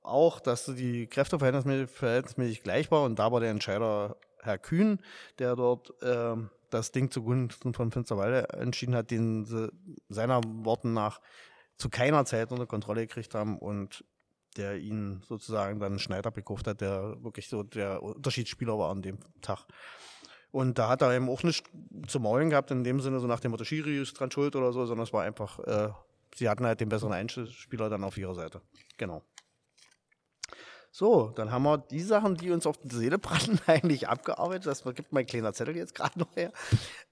auch, 0.05 0.41
dass 0.41 0.67
die 0.67 1.07
Kräfte 1.07 1.39
verhältnismäßig, 1.39 2.63
gleich 2.63 2.91
war. 2.91 3.03
Und 3.03 3.19
da 3.19 3.33
war 3.33 3.41
der 3.41 3.51
Entscheider 3.51 4.17
Herr 4.41 4.59
Kühn, 4.59 5.01
der 5.39 5.57
dort 5.57 5.91
äh, 6.03 6.37
das 6.71 6.93
Ding 6.93 7.11
zugunsten 7.11 7.75
von 7.75 7.91
Finsterwalde 7.91 8.49
entschieden 8.51 8.95
hat, 8.95 9.11
den 9.11 9.45
sie 9.45 9.73
seiner 10.09 10.41
Worten 10.45 10.93
nach 10.93 11.21
zu 11.77 11.89
keiner 11.89 12.25
Zeit 12.25 12.53
unter 12.53 12.67
Kontrolle 12.67 13.07
gekriegt 13.07 13.35
haben 13.35 13.59
und 13.59 14.05
der 14.57 14.77
ihn 14.77 15.23
sozusagen 15.27 15.81
dann 15.81 15.99
Schneider 15.99 16.31
bekauft 16.31 16.69
hat, 16.69 16.81
der 16.81 17.17
wirklich 17.25 17.49
so 17.49 17.65
der 17.65 18.03
Unterschiedsspieler 18.03 18.79
war 18.79 18.91
an 18.91 19.03
dem 19.03 19.19
Tag. 19.41 19.67
Und 20.53 20.79
da 20.79 20.89
hat 20.89 21.03
er 21.03 21.13
eben 21.13 21.29
auch 21.29 21.43
nicht 21.43 21.69
zu 22.07 22.21
maulen 22.21 22.51
gehabt, 22.51 22.71
in 22.71 22.85
dem 22.85 23.01
Sinne, 23.01 23.19
so 23.19 23.27
nach 23.27 23.41
dem 23.41 23.51
Motto, 23.51 23.65
Schiri 23.65 24.01
ist 24.01 24.13
dran 24.13 24.31
schuld 24.31 24.55
oder 24.55 24.73
so, 24.73 24.87
sondern 24.87 25.05
es 25.05 25.13
war 25.13 25.25
einfach 25.25 25.59
äh, 25.59 25.89
sie 26.35 26.49
hatten 26.49 26.67
halt 26.67 26.81
den 26.81 26.89
besseren 26.89 27.13
Einzelspieler 27.13 27.89
dann 27.89 28.05
auf 28.05 28.17
ihrer 28.17 28.35
Seite. 28.35 28.61
Genau. 28.97 29.23
So, 30.97 31.31
dann 31.31 31.51
haben 31.51 31.65
wir 31.65 31.79
die 31.79 31.99
Sachen, 31.99 32.37
die 32.37 32.53
uns 32.53 32.69
auf 32.69 32.79
die 32.79 32.95
Seele 32.95 33.19
brannten, 33.19 33.59
eigentlich 33.67 34.09
abgearbeitet. 34.09 34.67
Das 34.67 34.85
gibt 34.95 35.13
mein 35.13 35.27
kleiner 35.27 35.53
Zettel 35.53 35.77
jetzt 35.77 35.93
gerade 35.93 36.17
noch 36.21 36.37
her. 36.37 36.53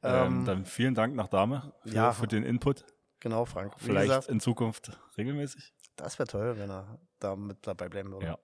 Ähm, 0.04 0.38
ähm, 0.38 0.44
dann 0.44 0.64
vielen 0.66 0.94
Dank 0.94 1.16
nach 1.16 1.26
Dame 1.26 1.72
für, 1.82 1.88
ja, 1.92 2.12
für 2.12 2.28
den 2.28 2.44
Input. 2.44 2.84
Genau, 3.18 3.44
Frank. 3.44 3.74
Wie 3.78 3.86
Vielleicht 3.86 4.06
gesagt, 4.06 4.28
in 4.28 4.38
Zukunft 4.38 4.96
regelmäßig. 5.18 5.74
Das 5.96 6.16
wäre 6.20 6.28
toll, 6.28 6.56
wenn 6.58 6.70
er 6.70 7.00
da 7.18 7.34
mit 7.34 7.66
dabei 7.66 7.88
bleiben 7.88 8.12
würde. 8.12 8.24
Ja, 8.24 8.38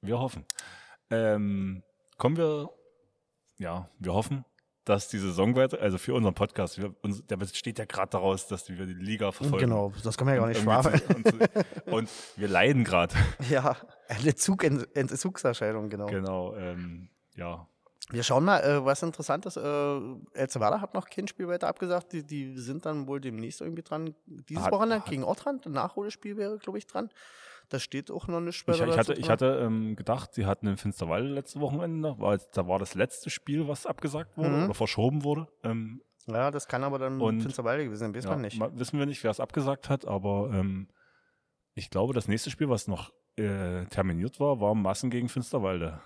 wir 0.00 0.20
hoffen. 0.20 0.46
Ähm, 1.10 1.82
kommen 2.16 2.36
wir, 2.36 2.70
ja, 3.58 3.90
wir 3.98 4.14
hoffen, 4.14 4.44
dass 4.84 5.08
die 5.08 5.18
Saison 5.18 5.54
weiter, 5.54 5.80
also 5.80 5.98
für 5.98 6.14
unseren 6.14 6.34
Podcast, 6.34 6.78
wir, 6.78 6.94
uns, 7.02 7.24
der 7.26 7.36
besteht 7.36 7.78
ja 7.78 7.84
gerade 7.84 8.10
daraus, 8.10 8.48
dass 8.48 8.68
wir 8.68 8.86
die 8.86 8.94
Liga 8.94 9.30
verfolgen. 9.30 9.66
Genau, 9.66 9.92
das 10.02 10.16
kann 10.16 10.26
man 10.26 10.34
ja 10.34 10.40
gar 10.40 10.48
nicht 10.48 10.60
schwafeln. 10.60 11.00
Und, 11.24 11.92
und, 11.92 12.10
wir 12.36 12.48
leiden 12.48 12.84
gerade. 12.84 13.14
Ja, 13.48 13.76
eine 14.18 14.34
Zugentzugserscheinung, 14.34 15.88
genau. 15.88 16.06
Genau, 16.06 16.54
ähm, 16.56 17.08
ja. 17.34 17.66
Wir 18.10 18.22
schauen 18.22 18.44
mal, 18.44 18.60
äh, 18.60 18.84
was 18.84 19.02
interessant 19.02 19.46
ist. 19.46 19.56
Äh, 19.56 20.00
Elzevada 20.34 20.80
hat 20.80 20.92
noch 20.94 21.08
kein 21.08 21.28
Spiel 21.28 21.48
weiter 21.48 21.68
abgesagt. 21.68 22.12
Die, 22.12 22.24
die 22.24 22.58
sind 22.58 22.84
dann 22.84 23.06
wohl 23.06 23.20
demnächst 23.20 23.60
irgendwie 23.60 23.82
dran. 23.82 24.14
Dieses 24.26 24.64
hat, 24.64 24.72
Wochenende 24.72 25.04
gegen 25.08 25.24
Ortrand. 25.24 25.66
Ein 25.66 25.72
Nachholspiel 25.72 26.36
wäre, 26.36 26.58
glaube 26.58 26.78
ich, 26.78 26.86
dran. 26.86 27.10
Da 27.68 27.78
steht 27.78 28.10
auch 28.10 28.26
noch 28.28 28.40
nicht 28.40 28.56
später. 28.56 28.84
Ich, 28.84 28.90
ich 28.90 28.98
hatte, 28.98 29.14
ich 29.14 29.30
hatte 29.30 29.46
ähm, 29.64 29.96
gedacht, 29.96 30.34
sie 30.34 30.46
hatten 30.46 30.66
in 30.66 30.76
Finsterwalde 30.76 31.28
letzte 31.28 31.60
Wochenende, 31.60 32.16
weil 32.18 32.38
da 32.52 32.66
war 32.66 32.78
das 32.78 32.94
letzte 32.94 33.30
Spiel, 33.30 33.68
was 33.68 33.86
abgesagt 33.86 34.36
wurde 34.36 34.50
mhm. 34.50 34.64
oder 34.64 34.74
verschoben 34.74 35.24
wurde. 35.24 35.48
Ähm, 35.62 36.02
ja, 36.26 36.50
das 36.50 36.68
kann 36.68 36.84
aber 36.84 36.98
dann 36.98 37.20
und, 37.20 37.40
Finsterwalde 37.40 37.84
gewesen 37.84 38.00
sein, 38.00 38.14
weiß 38.14 38.24
ja, 38.24 38.30
man 38.30 38.40
nicht. 38.42 38.60
Wissen 38.78 38.98
wir 38.98 39.06
nicht, 39.06 39.24
wer 39.24 39.30
es 39.30 39.40
abgesagt 39.40 39.88
hat, 39.88 40.06
aber 40.06 40.50
ähm, 40.52 40.88
ich 41.74 41.88
glaube, 41.88 42.12
das 42.12 42.28
nächste 42.28 42.50
Spiel, 42.50 42.68
was 42.68 42.88
noch 42.88 43.12
äh, 43.36 43.84
terminiert 43.86 44.40
war, 44.40 44.60
war 44.60 44.74
Massen 44.74 45.10
gegen 45.10 45.28
Finsterwalde. 45.28 46.00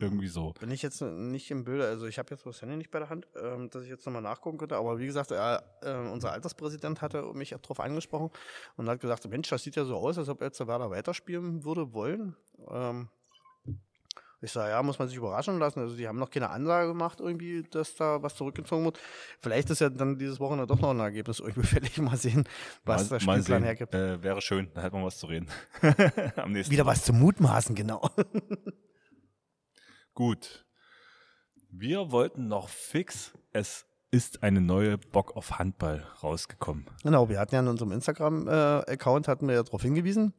Irgendwie 0.00 0.28
so. 0.28 0.54
Bin 0.58 0.70
ich 0.70 0.80
jetzt 0.80 1.02
nicht 1.02 1.50
im 1.50 1.64
Bilde, 1.64 1.86
also 1.86 2.06
ich 2.06 2.18
habe 2.18 2.30
jetzt 2.30 2.46
das 2.46 2.62
Handy 2.62 2.76
nicht 2.76 2.90
bei 2.90 3.00
der 3.00 3.10
Hand, 3.10 3.28
ähm, 3.36 3.68
dass 3.68 3.82
ich 3.82 3.90
jetzt 3.90 4.06
nochmal 4.06 4.22
nachgucken 4.22 4.56
könnte, 4.56 4.76
aber 4.76 4.98
wie 4.98 5.04
gesagt, 5.04 5.30
äh, 5.30 5.56
äh, 5.82 6.10
unser 6.10 6.32
Alterspräsident 6.32 7.02
hatte 7.02 7.22
mich 7.34 7.50
darauf 7.50 7.80
angesprochen 7.80 8.30
und 8.76 8.88
hat 8.88 9.00
gesagt, 9.00 9.28
Mensch, 9.28 9.50
das 9.50 9.62
sieht 9.62 9.76
ja 9.76 9.84
so 9.84 9.96
aus, 9.96 10.16
als 10.16 10.30
ob 10.30 10.40
jetzt 10.40 10.66
Werder 10.66 10.90
weiterspielen 10.90 11.64
würde 11.64 11.92
wollen. 11.92 12.34
Ähm, 12.68 13.08
ich 14.42 14.52
sage, 14.52 14.70
ja, 14.70 14.82
muss 14.82 14.98
man 14.98 15.08
sich 15.08 15.16
überraschen 15.16 15.58
lassen. 15.58 15.80
Also 15.80 15.96
die 15.96 16.08
haben 16.08 16.18
noch 16.18 16.30
keine 16.30 16.50
Ansage 16.50 16.88
gemacht, 16.88 17.20
irgendwie, 17.20 17.62
dass 17.70 17.94
da 17.96 18.22
was 18.22 18.34
zurückgezogen 18.34 18.84
wird. 18.84 18.98
Vielleicht 19.40 19.70
ist 19.70 19.80
ja 19.80 19.90
dann 19.90 20.18
dieses 20.18 20.40
Wochenende 20.40 20.66
doch 20.66 20.80
noch 20.80 20.90
ein 20.90 21.00
Ergebnis 21.00 21.40
irgendwie 21.40 21.62
fällig. 21.66 21.98
Mal 21.98 22.16
sehen, 22.16 22.44
was 22.84 23.10
mal, 23.10 23.18
der 23.18 23.20
Spielplan 23.20 23.64
hergibt. 23.64 23.94
Äh, 23.94 24.22
wäre 24.22 24.40
schön, 24.40 24.70
da 24.74 24.82
hätten 24.82 24.96
wir 24.96 25.04
was 25.04 25.18
zu 25.18 25.26
reden. 25.26 25.48
Am 26.36 26.52
nächsten 26.52 26.72
Wieder 26.72 26.84
Mal. 26.84 26.92
was 26.92 27.04
zu 27.04 27.12
mutmaßen, 27.12 27.74
genau. 27.74 28.08
Gut. 30.14 30.66
Wir 31.70 32.10
wollten 32.10 32.48
noch 32.48 32.68
fix, 32.68 33.32
es 33.52 33.86
ist 34.10 34.42
eine 34.42 34.60
neue 34.60 34.98
Bock 34.98 35.36
auf 35.36 35.58
Handball 35.58 36.04
rausgekommen. 36.22 36.86
Genau, 37.04 37.28
wir 37.28 37.38
hatten 37.38 37.54
ja 37.54 37.60
in 37.60 37.68
unserem 37.68 37.92
Instagram-Account, 37.92 39.28
hatten 39.28 39.46
wir 39.46 39.54
ja 39.54 39.62
darauf 39.62 39.82
hingewiesen, 39.82 40.34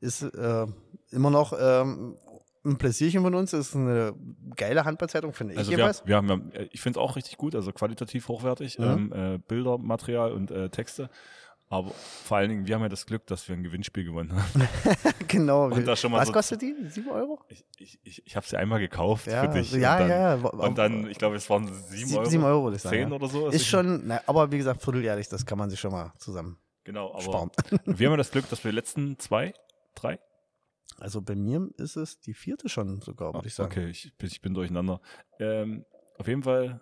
ist 0.00 0.22
äh, 0.22 0.66
immer 1.10 1.30
noch 1.30 1.54
ähm, 1.58 2.18
ein 2.64 2.78
Pläsierchen 2.78 3.22
von 3.22 3.34
uns, 3.34 3.52
ist 3.52 3.74
eine 3.74 4.14
geile 4.56 4.84
Handballzeitung, 4.84 5.32
finde 5.32 5.54
ich 5.54 5.58
also 5.58 5.70
jeweils. 5.70 6.04
Wir, 6.04 6.08
wir 6.08 6.16
haben, 6.16 6.52
ich 6.70 6.80
finde 6.80 6.98
es 6.98 7.02
auch 7.02 7.16
richtig 7.16 7.36
gut, 7.36 7.54
also 7.54 7.72
qualitativ 7.72 8.28
hochwertig, 8.28 8.78
mhm. 8.78 9.12
ähm, 9.12 9.34
äh, 9.34 9.38
Bilder, 9.38 9.78
Material 9.78 10.32
und 10.32 10.50
äh, 10.50 10.68
Texte. 10.70 11.10
Aber 11.70 11.90
vor 11.90 12.36
allen 12.36 12.50
Dingen, 12.50 12.66
wir 12.66 12.74
haben 12.74 12.82
ja 12.82 12.88
das 12.88 13.06
Glück, 13.06 13.26
dass 13.26 13.48
wir 13.48 13.56
ein 13.56 13.64
Gewinnspiel 13.64 14.04
gewonnen 14.04 14.32
haben. 14.32 14.68
genau. 15.28 15.70
Was 15.70 16.00
so, 16.02 16.32
kostet 16.32 16.62
die? 16.62 16.74
Sieben 16.88 17.10
Euro? 17.10 17.40
Ich, 17.48 17.64
ich, 17.78 17.98
ich, 18.04 18.26
ich 18.26 18.36
habe 18.36 18.46
sie 18.46 18.56
einmal 18.56 18.80
gekauft 18.80 19.26
ja, 19.26 19.42
für 19.42 19.48
dich. 19.48 19.72
Ja, 19.72 19.98
dann, 19.98 20.08
ja, 20.08 20.36
ja. 20.36 20.44
Und 20.44 20.78
dann, 20.78 21.10
ich 21.10 21.18
glaube, 21.18 21.36
es 21.36 21.48
waren 21.48 21.72
sieben 21.88 22.14
Euro. 22.14 22.24
Sieben 22.26 22.44
Euro, 22.44 22.70
zehn 22.72 22.78
sagen, 22.78 23.12
oder 23.12 23.28
so. 23.28 23.48
Ist, 23.48 23.56
ist 23.56 23.66
schon, 23.66 24.02
na, 24.06 24.20
aber 24.26 24.52
wie 24.52 24.58
gesagt, 24.58 24.82
vierteljährlich, 24.82 25.28
das 25.28 25.44
kann 25.46 25.58
man 25.58 25.70
sich 25.70 25.80
schon 25.80 25.90
mal 25.90 26.12
zusammen 26.18 26.58
Genau, 26.84 27.12
aber 27.12 27.22
sparen. 27.22 27.50
wir 27.86 28.06
haben 28.06 28.12
ja 28.12 28.16
das 28.18 28.30
Glück, 28.30 28.48
dass 28.50 28.62
wir 28.62 28.70
die 28.70 28.76
letzten 28.76 29.18
zwei, 29.18 29.54
drei, 29.94 30.18
also 30.98 31.22
bei 31.22 31.34
mir 31.34 31.68
ist 31.76 31.96
es 31.96 32.20
die 32.20 32.34
vierte 32.34 32.68
schon 32.68 33.00
sogar, 33.00 33.34
würde 33.34 33.46
ich 33.46 33.54
sagen. 33.54 33.72
Okay, 33.72 33.88
ich, 33.88 34.12
ich 34.20 34.40
bin 34.40 34.54
durcheinander. 34.54 35.00
Ähm, 35.38 35.84
auf 36.18 36.28
jeden 36.28 36.42
Fall 36.42 36.80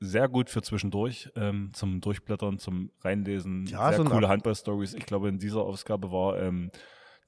sehr 0.00 0.28
gut 0.28 0.50
für 0.50 0.62
zwischendurch, 0.62 1.30
ähm, 1.36 1.70
zum 1.74 2.00
Durchblättern, 2.00 2.58
zum 2.58 2.90
Reinlesen. 3.00 3.66
Ja, 3.66 3.90
sehr 3.90 3.98
so 3.98 4.04
coole 4.04 4.28
Handball-Stories. 4.28 4.94
Ich 4.94 5.06
glaube, 5.06 5.28
in 5.28 5.38
dieser 5.38 5.60
Ausgabe 5.60 6.10
war 6.10 6.40
ähm, 6.40 6.70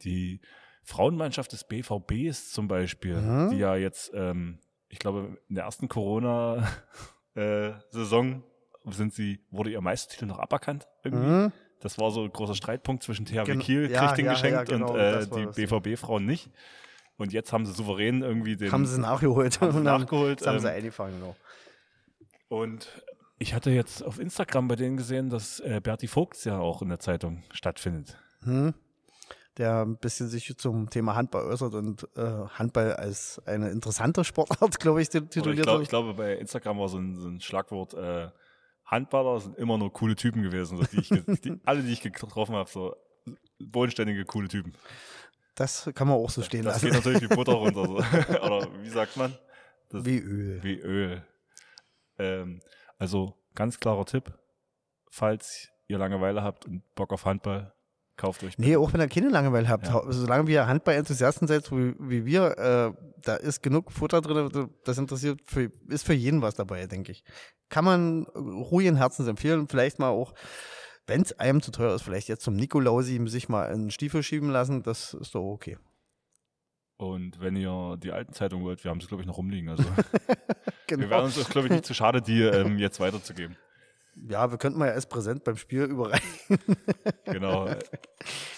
die 0.03 0.41
Frauenmannschaft 0.83 1.53
des 1.53 1.65
BVBs 1.65 2.51
zum 2.51 2.69
Beispiel, 2.69 3.21
mhm. 3.21 3.51
die 3.51 3.59
ja 3.59 3.77
jetzt, 3.77 4.11
ähm, 4.15 4.59
ich 4.89 4.99
glaube, 4.99 5.39
in 5.49 5.55
der 5.55 5.65
ersten 5.65 5.89
Corona-Saison 5.89 7.33
äh, 8.33 8.91
sind 8.91 9.13
sie, 9.13 9.45
wurde 9.51 9.71
ihr 9.71 9.81
Meistertitel 9.81 10.27
noch 10.27 10.39
aberkannt 10.39 10.89
irgendwie. 11.05 11.27
Mhm. 11.27 11.53
Das 11.83 11.99
war 11.99 12.13
so 12.13 12.23
ein 12.23 12.33
großer 12.33 12.55
Streitpunkt 12.55 13.03
zwischen 13.03 13.27
THW 13.27 13.45
Gen 13.45 13.59
Kiel, 13.59 13.91
ja, 13.91 14.07
kriegt 14.07 14.19
den 14.19 14.27
ja, 14.27 14.33
geschenkt 14.33 14.71
ja, 14.71 14.77
genau, 14.77 14.93
und 14.93 14.99
äh, 14.99 15.27
die 15.27 15.67
BVB-Frauen 15.67 16.25
nicht. 16.25 16.49
Und 17.17 17.33
jetzt 17.33 17.53
haben 17.53 17.67
sie 17.67 17.73
souverän 17.73 18.23
irgendwie 18.23 18.57
den. 18.57 18.73
Haben 18.73 18.87
sie 18.87 19.01
nachgeholt. 19.01 19.61
Haben 19.61 19.73
sie 19.73 19.81
nachgeholt. 19.83 20.41
Jetzt 20.41 20.47
haben 20.47 20.61
sie 20.61 20.69
ähm, 20.69 20.77
eingefangen, 20.77 21.19
genau. 21.19 21.37
Und 22.49 22.89
ich 23.39 23.55
hatte 23.55 23.71
jetzt 23.71 24.05
auf 24.05 24.21
Instagram 24.21 24.69
bei 24.69 24.77
denen 24.77 24.97
gesehen, 24.97 25.29
dass 25.29 25.59
äh, 25.61 25.81
Berti 25.83 26.07
Vogts 26.07 26.45
ja 26.45 26.59
auch 26.59 26.83
in 26.83 26.89
der 26.89 27.01
Zeitung 27.01 27.43
stattfindet. 27.51 28.17
Hm. 28.45 28.75
Der 29.59 29.83
ein 29.85 29.97
bisschen 29.97 30.29
sich 30.29 30.57
zum 30.57 30.89
Thema 30.89 31.17
Handball 31.17 31.47
äußert 31.47 31.75
und 31.75 32.09
äh, 32.17 32.23
Handball 32.23 32.95
als 32.95 33.43
eine 33.45 33.71
interessante 33.71 34.25
Sportart, 34.25 34.79
glaube 34.81 35.03
ich, 35.03 35.09
tituliert. 35.09 35.59
Ich, 35.59 35.63
glaub, 35.63 35.83
ich 35.83 35.89
glaube, 35.89 36.15
bei 36.15 36.37
Instagram 36.37 36.79
war 36.79 36.89
so 36.89 36.99
ein, 36.99 37.19
so 37.19 37.29
ein 37.29 37.41
Schlagwort, 37.41 37.95
äh, 37.95 38.29
Handballer 38.93 39.41
sind 39.41 39.57
immer 39.57 39.79
nur 39.79 39.93
coole 39.93 40.15
Typen 40.15 40.43
gewesen, 40.43 40.77
so 40.79 40.85
die 40.85 41.01
ich, 41.01 41.09
die, 41.41 41.61
alle, 41.65 41.83
die 41.83 41.93
ich 41.93 42.01
getroffen 42.03 42.55
habe, 42.55 42.69
so 42.71 42.95
bodenständige, 43.59 44.25
coole 44.25 44.49
Typen. 44.49 44.75
Das 45.55 45.91
kann 45.95 46.09
man 46.09 46.17
auch 46.19 46.31
so 46.31 46.43
stehen 46.43 46.65
Das 46.65 46.75
lassen. 46.83 46.87
geht 46.87 46.95
natürlich 46.95 47.23
wie 47.23 47.27
Butter 47.35 47.55
runter. 47.55 47.87
So. 47.87 47.97
Oder 48.47 48.69
wie 48.83 48.89
sagt 48.91 49.17
man? 49.17 49.37
Das, 49.89 50.05
Wie 50.05 50.19
Öl. 50.19 50.63
wie 50.63 50.79
Öl. 50.79 51.25
Ähm, 52.19 52.61
also 52.99 53.35
ganz 53.55 53.81
klarer 53.81 54.05
Tipp, 54.07 54.33
falls 55.11 55.69
ihr 55.89 55.99
Langeweile 55.99 56.43
habt 56.43 56.67
und 56.67 56.83
Bock 56.95 57.13
auf 57.13 57.25
Handball, 57.25 57.75
kauft 58.17 58.43
euch. 58.45 58.59
Nee, 58.59 58.77
auch 58.77 58.93
wenn 58.93 59.01
ihr 59.01 59.09
keine 59.09 59.29
Langeweile 59.29 59.69
habt. 59.69 59.87
Ja. 59.87 60.03
Solange 60.09 60.47
wir 60.47 60.67
Handball-Enthusiasten 60.67 61.49
seid, 61.49 61.71
wie, 61.73 61.95
wie 61.99 62.25
wir, 62.25 62.59
äh, 62.59 62.93
da 63.23 63.37
ist 63.37 63.63
genug 63.63 63.93
Futter 63.93 64.21
drin. 64.21 64.71
Das 64.85 64.99
interessiert 64.99 65.41
für, 65.47 65.71
ist 65.89 66.05
für 66.07 66.15
jeden 66.15 66.43
was 66.43 66.55
dabei, 66.55 66.87
denke 66.87 67.13
ich. 67.13 67.25
Kann 67.69 67.85
man 67.85 68.25
ruhigen 68.35 68.97
Herzens 68.97 69.29
empfehlen. 69.29 69.69
Vielleicht 69.69 69.99
mal 69.99 70.11
auch, 70.11 70.35
wenn 71.07 71.23
es 71.23 71.39
einem 71.39 71.63
zu 71.63 71.71
teuer 71.71 71.95
ist, 71.95 72.03
vielleicht 72.03 72.29
jetzt 72.29 72.45
zum 72.45 72.55
Nikolausi 72.55 73.21
sich 73.29 73.49
mal 73.49 73.67
einen 73.67 73.91
Stiefel 73.91 74.23
schieben 74.23 74.51
lassen. 74.51 74.83
Das 74.83 75.15
ist 75.15 75.35
doch 75.35 75.43
okay. 75.43 75.79
Und 76.97 77.41
wenn 77.41 77.57
ihr 77.57 77.97
die 77.97 78.13
alten 78.13 78.33
Zeitungen 78.33 78.65
wollt, 78.65 78.85
wir 78.85 78.91
haben 78.91 79.01
sie, 79.01 79.09
glaube 79.09 79.23
ich, 79.23 79.27
noch 79.27 79.39
rumliegen. 79.39 79.69
Also 79.71 79.85
Genau. 80.87 81.03
wir 81.05 81.11
wären 81.11 81.25
uns, 81.25 81.49
glaube 81.49 81.69
ich, 81.69 81.73
nicht 81.73 81.87
zu 81.87 81.95
schade, 81.95 82.21
die 82.21 82.43
ähm, 82.43 82.79
jetzt 82.79 83.01
weiterzugeben. 83.01 83.57
Ja, 84.15 84.51
wir 84.51 84.59
könnten 84.59 84.79
mal 84.79 84.89
ja 84.89 84.93
als 84.93 85.07
Präsent 85.07 85.45
beim 85.45 85.57
Spiel 85.57 85.85
überreichen. 85.85 86.29
Genau. 87.25 87.67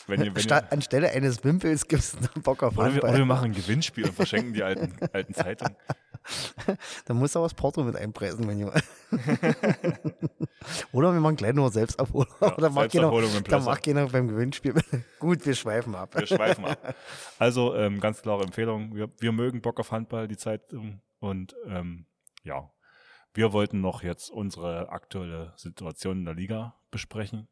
Wenn 0.09 0.23
ihr, 0.23 0.35
wenn 0.35 0.43
Statt, 0.43 0.67
ihr, 0.69 0.73
anstelle 0.73 1.11
eines 1.11 1.45
Wimpels 1.45 1.87
gibt 1.87 2.03
es 2.03 2.17
einen 2.17 2.43
Bock 2.43 2.63
auf 2.63 2.77
oder, 2.77 2.93
wir, 2.93 3.05
oder 3.05 3.19
wir 3.19 3.25
machen 3.25 3.47
ein 3.47 3.53
Gewinnspiel 3.53 4.05
und 4.05 4.15
verschenken 4.15 4.53
die 4.53 4.63
alten, 4.63 4.93
alten 5.13 5.33
Zeitungen. 5.33 5.77
Da 7.05 7.15
muss 7.15 7.37
aber 7.37 7.45
das 7.45 7.55
Porto 7.55 7.83
mit 7.83 7.97
einpreisen, 7.97 8.49
wenn 8.49 8.59
jemand. 8.59 8.83
Oder 10.93 11.13
wir 11.13 11.21
machen 11.21 11.37
gleich 11.37 11.53
nur 11.53 11.71
Selbstabholung. 11.71 12.33
Ja, 12.41 12.57
Oder 12.57 12.71
macht 12.71 12.93
keiner, 12.93 13.43
da 13.43 13.59
macht 13.61 13.85
keiner 13.85 14.07
beim 14.07 14.29
Gewinnspiel. 14.29 14.75
Gut, 15.19 15.45
wir 15.45 15.55
schweifen 15.55 15.95
ab. 15.95 16.15
Wir 16.15 16.27
schweifen 16.27 16.65
ab. 16.65 16.95
Also 17.39 17.75
ähm, 17.75 18.01
ganz 18.01 18.23
klare 18.23 18.43
Empfehlung. 18.43 18.95
Wir, 18.95 19.11
wir 19.19 19.33
mögen 19.33 19.61
Bock 19.61 19.79
auf 19.81 19.93
Handball, 19.93 20.27
die 20.27 20.39
Zeitung. 20.39 21.03
Und 21.19 21.55
ähm, 21.67 22.07
ja, 22.43 22.71
wir 23.35 23.53
wollten 23.53 23.81
noch 23.81 24.03
jetzt 24.03 24.31
unsere 24.31 24.89
aktuelle 24.91 25.53
Situation 25.57 26.19
in 26.19 26.25
der 26.25 26.35
Liga 26.35 26.75
besprechen. 26.91 27.49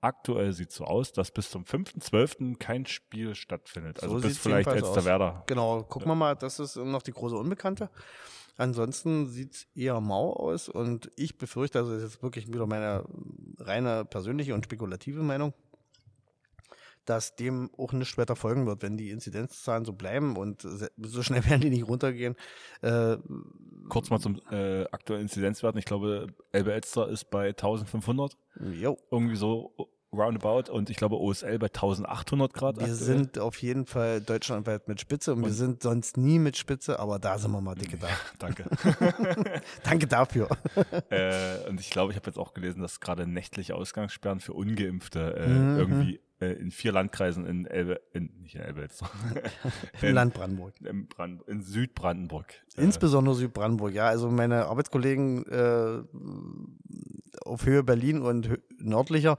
Aktuell 0.00 0.52
sieht 0.52 0.70
es 0.70 0.76
so 0.76 0.84
aus, 0.84 1.12
dass 1.12 1.30
bis 1.30 1.50
zum 1.50 1.64
5.12. 1.64 2.58
kein 2.58 2.86
Spiel 2.86 3.34
stattfindet. 3.34 4.02
Also 4.02 4.16
So 4.16 4.22
bis 4.22 4.32
sieht's 4.34 4.42
vielleicht. 4.42 4.68
Elsterwerda. 4.68 5.44
Genau, 5.46 5.82
gucken 5.82 6.08
wir 6.08 6.14
mal, 6.14 6.34
das 6.34 6.60
ist 6.60 6.76
noch 6.76 7.02
die 7.02 7.12
große 7.12 7.36
Unbekannte. 7.36 7.90
Ansonsten 8.56 9.26
sieht 9.26 9.54
es 9.54 9.66
eher 9.74 10.00
mau 10.00 10.32
aus 10.32 10.68
und 10.68 11.10
ich 11.16 11.38
befürchte, 11.38 11.78
also 11.80 11.92
das 11.92 12.02
ist 12.02 12.12
jetzt 12.12 12.22
wirklich 12.22 12.46
wieder 12.48 12.66
meine 12.66 13.04
reine 13.58 14.04
persönliche 14.04 14.54
und 14.54 14.64
spekulative 14.64 15.22
Meinung, 15.22 15.54
dass 17.04 17.36
dem 17.36 17.70
auch 17.76 17.92
nichts 17.92 18.16
weiter 18.18 18.36
folgen 18.36 18.66
wird, 18.66 18.82
wenn 18.82 18.96
die 18.96 19.10
Inzidenzzahlen 19.10 19.84
so 19.84 19.92
bleiben 19.92 20.36
und 20.36 20.62
so 20.62 21.22
schnell 21.22 21.44
werden 21.48 21.60
die 21.60 21.70
nicht 21.70 21.86
runtergehen. 21.88 22.36
Äh, 22.82 23.16
Kurz 23.88 24.08
mal 24.10 24.18
zum 24.20 24.40
äh, 24.50 24.84
aktuellen 24.84 25.22
Inzidenzwerten. 25.22 25.78
Ich 25.78 25.84
glaube, 25.84 26.28
Elbe 26.52 26.72
Elster 26.72 27.08
ist 27.08 27.30
bei 27.30 27.48
1500. 27.48 28.36
jo, 28.80 28.96
Irgendwie 29.10 29.36
so 29.36 29.74
roundabout. 30.10 30.70
Und 30.72 30.90
ich 30.90 30.96
glaube, 30.96 31.16
OSL 31.20 31.58
bei 31.58 31.66
1800 31.66 32.54
Grad. 32.54 32.76
wir 32.76 32.82
aktuell. 32.84 32.96
sind 32.96 33.38
auf 33.38 33.60
jeden 33.60 33.84
Fall 33.84 34.20
deutschlandweit 34.20 34.86
mit 34.88 35.00
Spitze 35.00 35.34
und, 35.34 35.42
wir 35.44 35.52
sind 35.52 35.82
sonst 35.82 36.16
nie 36.16 36.38
mit 36.38 36.56
Spitze, 36.56 36.98
aber 37.00 37.18
da 37.18 37.36
sind 37.36 37.50
wir 37.50 37.60
mal 37.60 37.74
dicke 37.74 37.98
da. 37.98 38.06
Danke. 38.38 38.64
Danke 39.82 40.06
dafür. 40.06 40.48
Äh, 41.10 41.68
und 41.68 41.80
ich 41.80 41.90
glaube, 41.90 42.12
ich 42.12 42.16
habe 42.16 42.26
jetzt 42.28 42.38
auch 42.38 42.54
gelesen, 42.54 42.80
dass 42.80 43.00
gerade 43.00 43.26
nächtliche 43.26 43.74
Ausgangssperren 43.74 44.40
für 44.40 44.52
Ungeimpfte 44.54 45.34
äh, 45.36 45.48
Mhm. 45.48 45.78
irgendwie 45.78 46.20
in 46.52 46.70
vier 46.70 46.92
Landkreisen 46.92 47.46
in 47.46 47.66
Elbe, 47.66 48.00
in, 48.12 48.30
nicht 48.40 48.54
in 48.54 48.60
Elbe 48.60 48.82
jetzt, 48.82 49.02
Im 50.02 50.08
in, 50.08 50.14
Land 50.14 50.34
Brandenburg. 50.34 50.74
in, 50.82 51.06
Brand, 51.08 51.42
in 51.48 51.62
Südbrandenburg. 51.62 52.54
Äh, 52.76 52.82
Insbesondere 52.82 53.34
Südbrandenburg, 53.34 53.92
ja. 53.94 54.06
Also 54.06 54.30
meine 54.30 54.66
Arbeitskollegen 54.66 55.44
äh, 55.46 56.02
auf 57.44 57.66
Höhe 57.66 57.82
Berlin 57.82 58.22
und 58.22 58.48
hö- 58.48 58.60
nördlicher, 58.78 59.36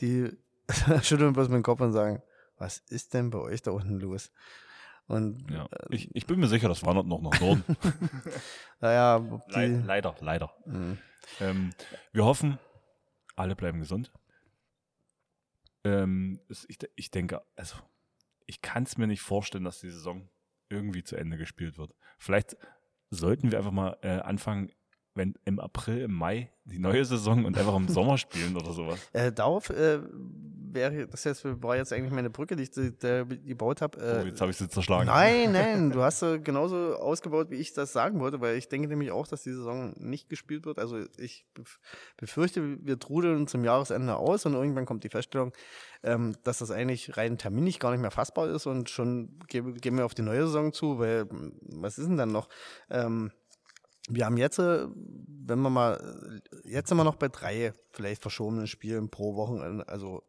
die 0.00 0.30
schütteln 1.02 1.32
bloß 1.32 1.48
mit 1.48 1.56
dem 1.56 1.62
Kopf 1.62 1.80
und 1.80 1.92
sagen, 1.92 2.22
was 2.58 2.78
ist 2.88 3.14
denn 3.14 3.30
bei 3.30 3.38
euch 3.38 3.62
da 3.62 3.70
unten 3.70 3.98
los? 4.00 4.30
Und 5.06 5.50
ja. 5.50 5.66
ich, 5.88 6.14
ich 6.14 6.26
bin 6.26 6.38
mir 6.38 6.48
sicher, 6.48 6.68
das 6.68 6.84
wandert 6.84 7.06
noch 7.06 7.22
nach 7.22 7.40
Norden. 7.40 7.64
naja, 8.80 9.16
Le 9.48 9.82
leider, 9.86 10.14
leider. 10.20 10.52
Mhm. 10.66 10.98
Ähm, 11.40 11.70
wir 12.12 12.24
hoffen, 12.26 12.58
alle 13.36 13.56
bleiben 13.56 13.80
gesund. 13.80 14.12
Ähm, 15.88 16.40
ich, 16.48 16.78
ich 16.96 17.10
denke, 17.10 17.42
also 17.56 17.76
ich 18.46 18.62
kann 18.62 18.84
es 18.84 18.96
mir 18.98 19.06
nicht 19.06 19.22
vorstellen, 19.22 19.64
dass 19.64 19.80
die 19.80 19.90
Saison 19.90 20.28
irgendwie 20.68 21.02
zu 21.02 21.16
Ende 21.16 21.36
gespielt 21.36 21.78
wird. 21.78 21.94
Vielleicht 22.18 22.56
sollten 23.10 23.50
wir 23.50 23.58
einfach 23.58 23.72
mal 23.72 23.96
äh, 24.02 24.18
anfangen, 24.20 24.70
wenn 25.14 25.34
im 25.44 25.58
April, 25.58 26.02
im 26.02 26.12
Mai 26.12 26.52
die 26.64 26.78
neue 26.78 27.04
Saison 27.04 27.44
und 27.44 27.56
einfach 27.58 27.74
im 27.74 27.88
Sommer 27.88 28.18
spielen 28.18 28.56
oder 28.56 28.72
sowas. 28.72 29.00
äh, 29.12 29.32
darauf 29.32 29.70
äh, 29.70 30.00
wäre, 30.74 31.06
das 31.06 31.24
jetzt, 31.24 31.44
war 31.44 31.76
jetzt 31.76 31.92
eigentlich 31.92 32.12
meine 32.12 32.30
Brücke, 32.30 32.56
die 32.56 32.64
ich 32.64 32.70
da- 32.98 33.24
gebaut 33.24 33.80
habe. 33.82 33.98
Oh, 34.00 34.02
Äh, 34.02 34.26
jetzt 34.28 34.40
habe 34.40 34.50
ich 34.50 34.56
sie 34.56 34.68
zerschlagen. 34.68 35.06
Nein, 35.06 35.52
nein, 35.52 35.90
du 35.92 36.02
hast 36.02 36.20
sie 36.20 36.40
genauso 36.40 36.96
ausgebaut, 36.96 37.50
wie 37.50 37.56
ich 37.56 37.72
das 37.72 37.92
sagen 37.92 38.20
wollte, 38.20 38.40
weil 38.40 38.56
ich 38.56 38.68
denke 38.68 38.88
nämlich 38.88 39.10
auch, 39.10 39.26
dass 39.26 39.42
die 39.42 39.52
Saison 39.52 39.94
nicht 39.98 40.28
gespielt 40.28 40.66
wird. 40.66 40.78
Also 40.78 40.98
ich 41.18 41.46
bef- 41.56 41.78
befürchte, 42.16 42.78
wir 42.84 42.98
trudeln 42.98 43.46
zum 43.46 43.64
Jahresende 43.64 44.16
aus 44.16 44.46
und 44.46 44.54
irgendwann 44.54 44.86
kommt 44.86 45.04
die 45.04 45.08
Feststellung, 45.10 45.52
ähm, 46.02 46.36
dass 46.44 46.58
das 46.58 46.70
eigentlich 46.70 47.16
rein 47.16 47.38
terminlich 47.38 47.78
gar 47.80 47.90
nicht 47.90 48.00
mehr 48.00 48.10
fassbar 48.10 48.48
ist 48.50 48.66
und 48.66 48.88
schon 48.90 49.38
gehen, 49.48 49.74
gehen 49.74 49.96
wir 49.96 50.04
auf 50.04 50.14
die 50.14 50.22
neue 50.22 50.42
Saison 50.46 50.72
zu, 50.72 50.98
weil 50.98 51.26
m, 51.30 51.52
was 51.62 51.98
ist 51.98 52.06
denn 52.08 52.16
dann 52.16 52.32
noch? 52.32 52.48
Ähm, 52.90 53.32
wir 54.10 54.24
haben 54.24 54.38
jetzt, 54.38 54.58
äh, 54.58 54.86
wenn 55.44 55.60
wir 55.60 55.68
mal, 55.68 56.40
äh, 56.64 56.70
jetzt 56.70 56.88
sind 56.88 56.96
wir 56.96 57.04
noch 57.04 57.16
bei 57.16 57.28
drei 57.28 57.72
vielleicht 57.90 58.22
verschobenen 58.22 58.66
Spielen 58.66 59.10
pro 59.10 59.34
Woche, 59.34 59.84
also 59.86 60.22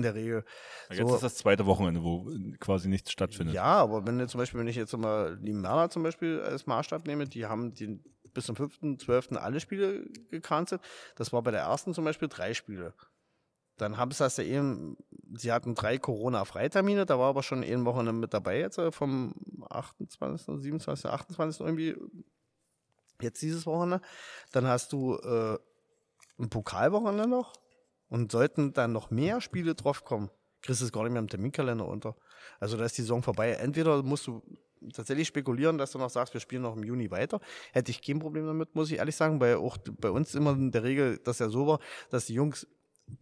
in 0.00 0.02
der 0.02 0.14
Regel. 0.14 0.44
Jetzt 0.88 1.08
so- 1.08 1.14
ist 1.14 1.22
das 1.22 1.34
zweite 1.36 1.66
Wochenende, 1.66 2.02
wo 2.02 2.26
quasi 2.58 2.88
nichts 2.88 3.12
stattfindet. 3.12 3.54
Ja, 3.54 3.64
aber 3.64 4.06
wenn 4.06 4.18
du 4.18 4.26
zum 4.26 4.38
Beispiel, 4.38 4.60
wenn 4.60 4.68
ich 4.68 4.76
jetzt 4.76 4.96
mal 4.96 5.36
die 5.36 5.52
Merler 5.52 5.90
zum 5.90 6.02
Beispiel 6.02 6.40
als 6.40 6.66
Maßstab 6.66 7.06
nehme, 7.06 7.26
die 7.26 7.46
haben 7.46 7.74
den, 7.74 8.02
bis 8.32 8.46
zum 8.46 8.56
5.12. 8.56 9.36
alle 9.36 9.60
Spiele 9.60 10.06
gecancelt. 10.30 10.80
Das 11.16 11.32
war 11.32 11.42
bei 11.42 11.50
der 11.50 11.60
ersten 11.60 11.94
zum 11.94 12.04
Beispiel 12.04 12.28
drei 12.28 12.54
Spiele. 12.54 12.94
Dann 13.76 13.96
haben 13.96 14.10
sie 14.10 14.18
das 14.18 14.36
ja 14.36 14.44
eben, 14.44 14.96
sie 15.34 15.52
hatten 15.52 15.74
drei 15.74 15.96
Corona-Freitermine, 15.98 17.06
da 17.06 17.18
war 17.18 17.28
aber 17.30 17.42
schon 17.42 17.64
eine 17.64 17.84
Woche 17.86 18.02
mit 18.12 18.34
dabei 18.34 18.58
jetzt 18.58 18.78
äh, 18.78 18.92
vom 18.92 19.34
28., 19.70 20.46
27., 20.62 21.06
28. 21.10 21.60
irgendwie 21.60 21.96
jetzt 23.22 23.40
dieses 23.42 23.66
Wochenende. 23.66 24.00
Dann 24.52 24.66
hast 24.66 24.92
du 24.92 25.16
äh, 25.16 25.58
ein 26.38 26.50
Pokalwochenende 26.50 27.26
noch 27.28 27.52
und 28.10 28.30
sollten 28.30 28.74
dann 28.74 28.92
noch 28.92 29.10
mehr 29.10 29.40
Spiele 29.40 29.74
draufkommen, 29.74 30.30
kriegst 30.60 30.82
du 30.82 30.84
es 30.84 30.92
gar 30.92 31.04
nicht 31.04 31.12
mehr 31.12 31.22
im 31.22 31.28
Terminkalender 31.28 31.86
unter. 31.86 32.16
Also 32.58 32.76
da 32.76 32.84
ist 32.84 32.98
die 32.98 33.02
Saison 33.02 33.22
vorbei. 33.22 33.52
Entweder 33.52 34.02
musst 34.02 34.26
du 34.26 34.42
tatsächlich 34.92 35.28
spekulieren, 35.28 35.78
dass 35.78 35.92
du 35.92 35.98
noch 35.98 36.10
sagst, 36.10 36.34
wir 36.34 36.40
spielen 36.40 36.62
noch 36.62 36.76
im 36.76 36.84
Juni 36.84 37.10
weiter. 37.10 37.40
Hätte 37.72 37.90
ich 37.90 38.02
kein 38.02 38.18
Problem 38.18 38.46
damit, 38.46 38.74
muss 38.74 38.90
ich 38.90 38.98
ehrlich 38.98 39.16
sagen, 39.16 39.40
weil 39.40 39.56
auch 39.56 39.78
bei 39.98 40.10
uns 40.10 40.34
immer 40.34 40.52
in 40.52 40.70
der 40.70 40.82
Regel 40.82 41.18
das 41.18 41.38
ja 41.38 41.48
so 41.48 41.66
war, 41.66 41.78
dass 42.10 42.26
die 42.26 42.34
Jungs 42.34 42.66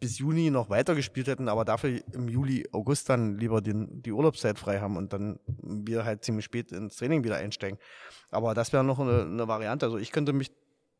bis 0.01 0.18
Juni 0.18 0.51
noch 0.51 0.68
weiter 0.68 0.94
gespielt 0.94 1.29
hätten, 1.29 1.48
aber 1.48 1.64
dafür 1.64 2.01
im 2.12 2.29
Juli, 2.29 2.68
August 2.72 3.09
dann 3.09 3.38
lieber 3.38 3.62
den, 3.62 4.03
die 4.03 4.12
Urlaubszeit 4.12 4.59
frei 4.59 4.81
haben 4.81 4.96
und 4.96 5.14
dann 5.14 5.38
wir 5.46 6.05
halt 6.05 6.24
ziemlich 6.24 6.44
spät 6.44 6.72
ins 6.72 6.96
Training 6.96 7.24
wieder 7.24 7.37
einsteigen. 7.37 7.79
Aber 8.31 8.55
das 8.55 8.72
wäre 8.72 8.85
noch 8.85 8.98
eine, 8.98 9.22
eine 9.22 9.48
Variante. 9.48 9.87
Also 9.87 9.96
ich 9.96 10.12
könnte 10.12 10.33
mich 10.35 10.53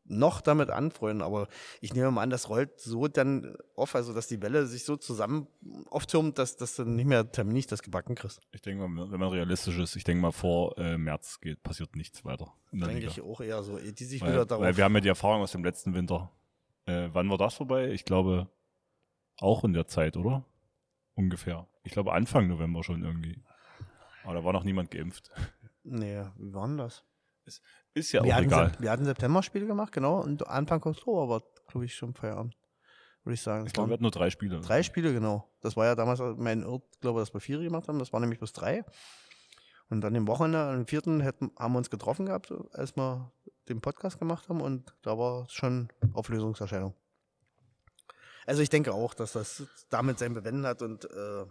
noch 0.09 0.41
damit 0.41 0.69
anfreuen, 0.69 1.21
aber 1.21 1.47
ich 1.81 1.93
nehme 1.93 2.11
mal 2.11 2.23
an, 2.23 2.29
das 2.29 2.49
rollt 2.49 2.79
so 2.79 3.07
dann 3.07 3.55
auf, 3.75 3.95
also 3.95 4.13
dass 4.13 4.27
die 4.27 4.41
Welle 4.41 4.65
sich 4.65 4.83
so 4.83 4.97
zusammen 4.97 5.47
auftürmt, 5.89 6.37
dass, 6.37 6.57
dass 6.57 6.75
du 6.75 6.83
nicht 6.83 7.05
mehr 7.05 7.31
terminlich 7.31 7.67
das 7.67 7.83
gebacken 7.83 8.15
kriegst. 8.15 8.41
Ich 8.51 8.61
denke 8.61 8.87
mal, 8.87 9.11
wenn 9.11 9.19
man 9.19 9.29
realistisch 9.29 9.77
ist, 9.77 9.95
ich 9.95 10.03
denke 10.03 10.21
mal, 10.21 10.31
vor 10.31 10.77
äh, 10.77 10.97
März 10.97 11.39
geht, 11.39 11.63
passiert 11.63 11.95
nichts 11.95 12.25
weiter 12.25 12.53
Denke 12.71 13.07
ich 13.07 13.21
auch 13.21 13.41
eher 13.41 13.63
so, 13.63 13.77
ehe 13.77 13.93
die 13.93 14.05
sich 14.05 14.21
Weil, 14.21 14.33
wieder 14.33 14.45
darauf. 14.45 14.63
weil 14.63 14.77
wir 14.77 14.83
haben 14.83 14.93
ja 14.95 15.01
die 15.01 15.07
Erfahrung 15.07 15.41
aus 15.41 15.51
dem 15.51 15.63
letzten 15.63 15.93
Winter. 15.93 16.31
Äh, 16.85 17.09
wann 17.13 17.29
war 17.29 17.37
das 17.37 17.55
vorbei? 17.55 17.89
Ich 17.91 18.05
glaube, 18.05 18.47
auch 19.37 19.63
in 19.63 19.73
der 19.73 19.87
Zeit, 19.87 20.17
oder? 20.17 20.45
Ungefähr. 21.15 21.67
Ich 21.83 21.91
glaube, 21.91 22.13
Anfang 22.13 22.47
November 22.47 22.83
schon 22.83 23.03
irgendwie. 23.03 23.41
Aber 24.23 24.33
da 24.35 24.43
war 24.43 24.53
noch 24.53 24.63
niemand 24.63 24.91
geimpft. 24.91 25.31
nee, 25.83 26.23
wie 26.37 26.53
war 26.53 26.67
denn 26.67 26.77
das? 26.77 27.03
Ist 27.99 28.11
ja 28.13 28.23
wir, 28.23 28.31
auch 28.31 28.35
hatten 28.37 28.45
egal. 28.47 28.67
Sep- 28.71 28.81
wir 28.81 28.91
hatten 28.91 29.05
September-Spiele 29.05 29.67
gemacht, 29.67 29.91
genau, 29.91 30.21
und 30.21 30.47
Anfang 30.47 30.81
Oktober 30.83 31.29
war, 31.29 31.43
glaube 31.67 31.85
ich, 31.85 31.95
schon 31.95 32.13
Feierabend. 32.13 32.55
Würde 33.23 33.33
ich 33.33 33.41
sagen. 33.41 33.67
Ich 33.67 33.73
glaube, 33.73 33.89
wir 33.89 33.93
hatten 33.93 34.03
nur 34.03 34.11
drei 34.11 34.29
Spiele. 34.29 34.61
drei 34.61 34.81
Spiele, 34.81 35.11
genau. 35.13 35.47
Das 35.59 35.75
war 35.75 35.85
ja 35.85 35.95
damals 35.95 36.21
mein 36.37 36.63
Irrt, 36.63 36.83
glaube 37.01 37.19
dass 37.19 37.33
wir 37.33 37.41
vier 37.41 37.59
gemacht 37.59 37.87
haben. 37.89 37.99
Das 37.99 38.13
war 38.13 38.19
nämlich 38.21 38.39
bis 38.39 38.53
drei. 38.53 38.85
Und 39.89 40.01
dann 40.01 40.15
im 40.15 40.25
Wochenende, 40.27 40.61
am 40.61 40.85
vierten, 40.87 41.19
hätten, 41.19 41.51
haben 41.57 41.73
wir 41.73 41.79
uns 41.79 41.89
getroffen 41.89 42.27
gehabt, 42.27 42.53
als 42.71 42.95
wir 42.95 43.31
den 43.67 43.81
Podcast 43.81 44.19
gemacht 44.19 44.47
haben. 44.47 44.61
Und 44.61 44.95
da 45.01 45.17
war 45.17 45.49
schon 45.49 45.89
Auflösungserscheinung. 46.13 46.93
Also 48.45 48.61
ich 48.61 48.69
denke 48.69 48.93
auch, 48.93 49.13
dass 49.13 49.33
das 49.33 49.63
damit 49.89 50.17
sein 50.17 50.33
Bewenden 50.33 50.65
hat 50.65 50.81
und 50.81 51.05
äh, 51.05 51.45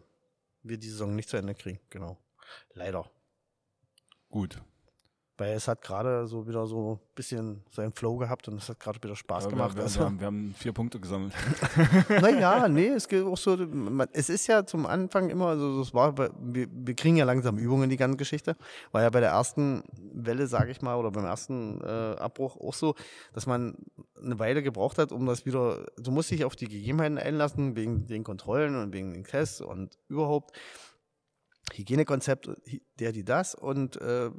wir 0.62 0.78
die 0.78 0.88
Saison 0.88 1.14
nicht 1.14 1.28
zu 1.28 1.36
Ende 1.36 1.54
kriegen. 1.54 1.80
Genau. 1.90 2.16
Leider. 2.72 3.10
Gut. 4.30 4.60
Weil 5.38 5.52
es 5.52 5.68
hat 5.68 5.82
gerade 5.82 6.26
so 6.26 6.48
wieder 6.48 6.66
so 6.66 6.94
ein 6.94 7.14
bisschen 7.14 7.62
seinen 7.70 7.92
Flow 7.92 8.16
gehabt 8.16 8.48
und 8.48 8.56
es 8.60 8.68
hat 8.68 8.80
gerade 8.80 9.00
wieder 9.00 9.14
Spaß 9.14 9.44
Aber 9.44 9.52
gemacht. 9.52 9.70
Wir, 9.74 9.76
wir, 9.76 9.82
Also- 9.84 10.00
wir, 10.00 10.06
haben, 10.06 10.20
wir 10.20 10.26
haben 10.26 10.54
vier 10.58 10.72
Punkte 10.72 10.98
gesammelt. 10.98 11.32
Naja, 12.08 12.68
nee, 12.68 12.88
es 12.88 13.06
geht 13.06 13.24
auch 13.24 13.36
so, 13.36 13.56
man, 13.56 14.08
es 14.12 14.28
ist 14.30 14.48
ja 14.48 14.66
zum 14.66 14.84
Anfang 14.84 15.30
immer, 15.30 15.46
also 15.46 15.78
das 15.78 15.94
war, 15.94 16.16
wir, 16.18 16.66
wir 16.70 16.94
kriegen 16.96 17.16
ja 17.16 17.24
langsam 17.24 17.56
Übungen 17.56 17.84
in 17.84 17.90
die 17.90 17.96
ganze 17.96 18.16
Geschichte. 18.16 18.56
War 18.90 19.02
ja 19.02 19.10
bei 19.10 19.20
der 19.20 19.30
ersten 19.30 19.84
Welle, 20.12 20.48
sage 20.48 20.72
ich 20.72 20.82
mal, 20.82 20.96
oder 20.96 21.12
beim 21.12 21.24
ersten 21.24 21.80
äh, 21.82 21.84
Abbruch 22.18 22.56
auch 22.56 22.74
so, 22.74 22.94
dass 23.32 23.46
man 23.46 23.76
eine 24.20 24.38
Weile 24.40 24.62
gebraucht 24.64 24.98
hat, 24.98 25.12
um 25.12 25.24
das 25.26 25.46
wieder, 25.46 25.86
du 25.98 26.10
musst 26.10 26.32
dich 26.32 26.44
auf 26.44 26.56
die 26.56 26.66
Gegebenheiten 26.68 27.16
einlassen, 27.18 27.76
wegen 27.76 28.06
den 28.08 28.24
Kontrollen 28.24 28.74
und 28.74 28.92
wegen 28.92 29.14
den 29.14 29.22
Tests 29.24 29.60
und 29.60 29.96
überhaupt. 30.08 30.50
Hygienekonzept, 31.74 32.50
der, 32.98 33.12
die, 33.12 33.24
das 33.24 33.54
und 33.54 34.00
äh, 34.00 34.30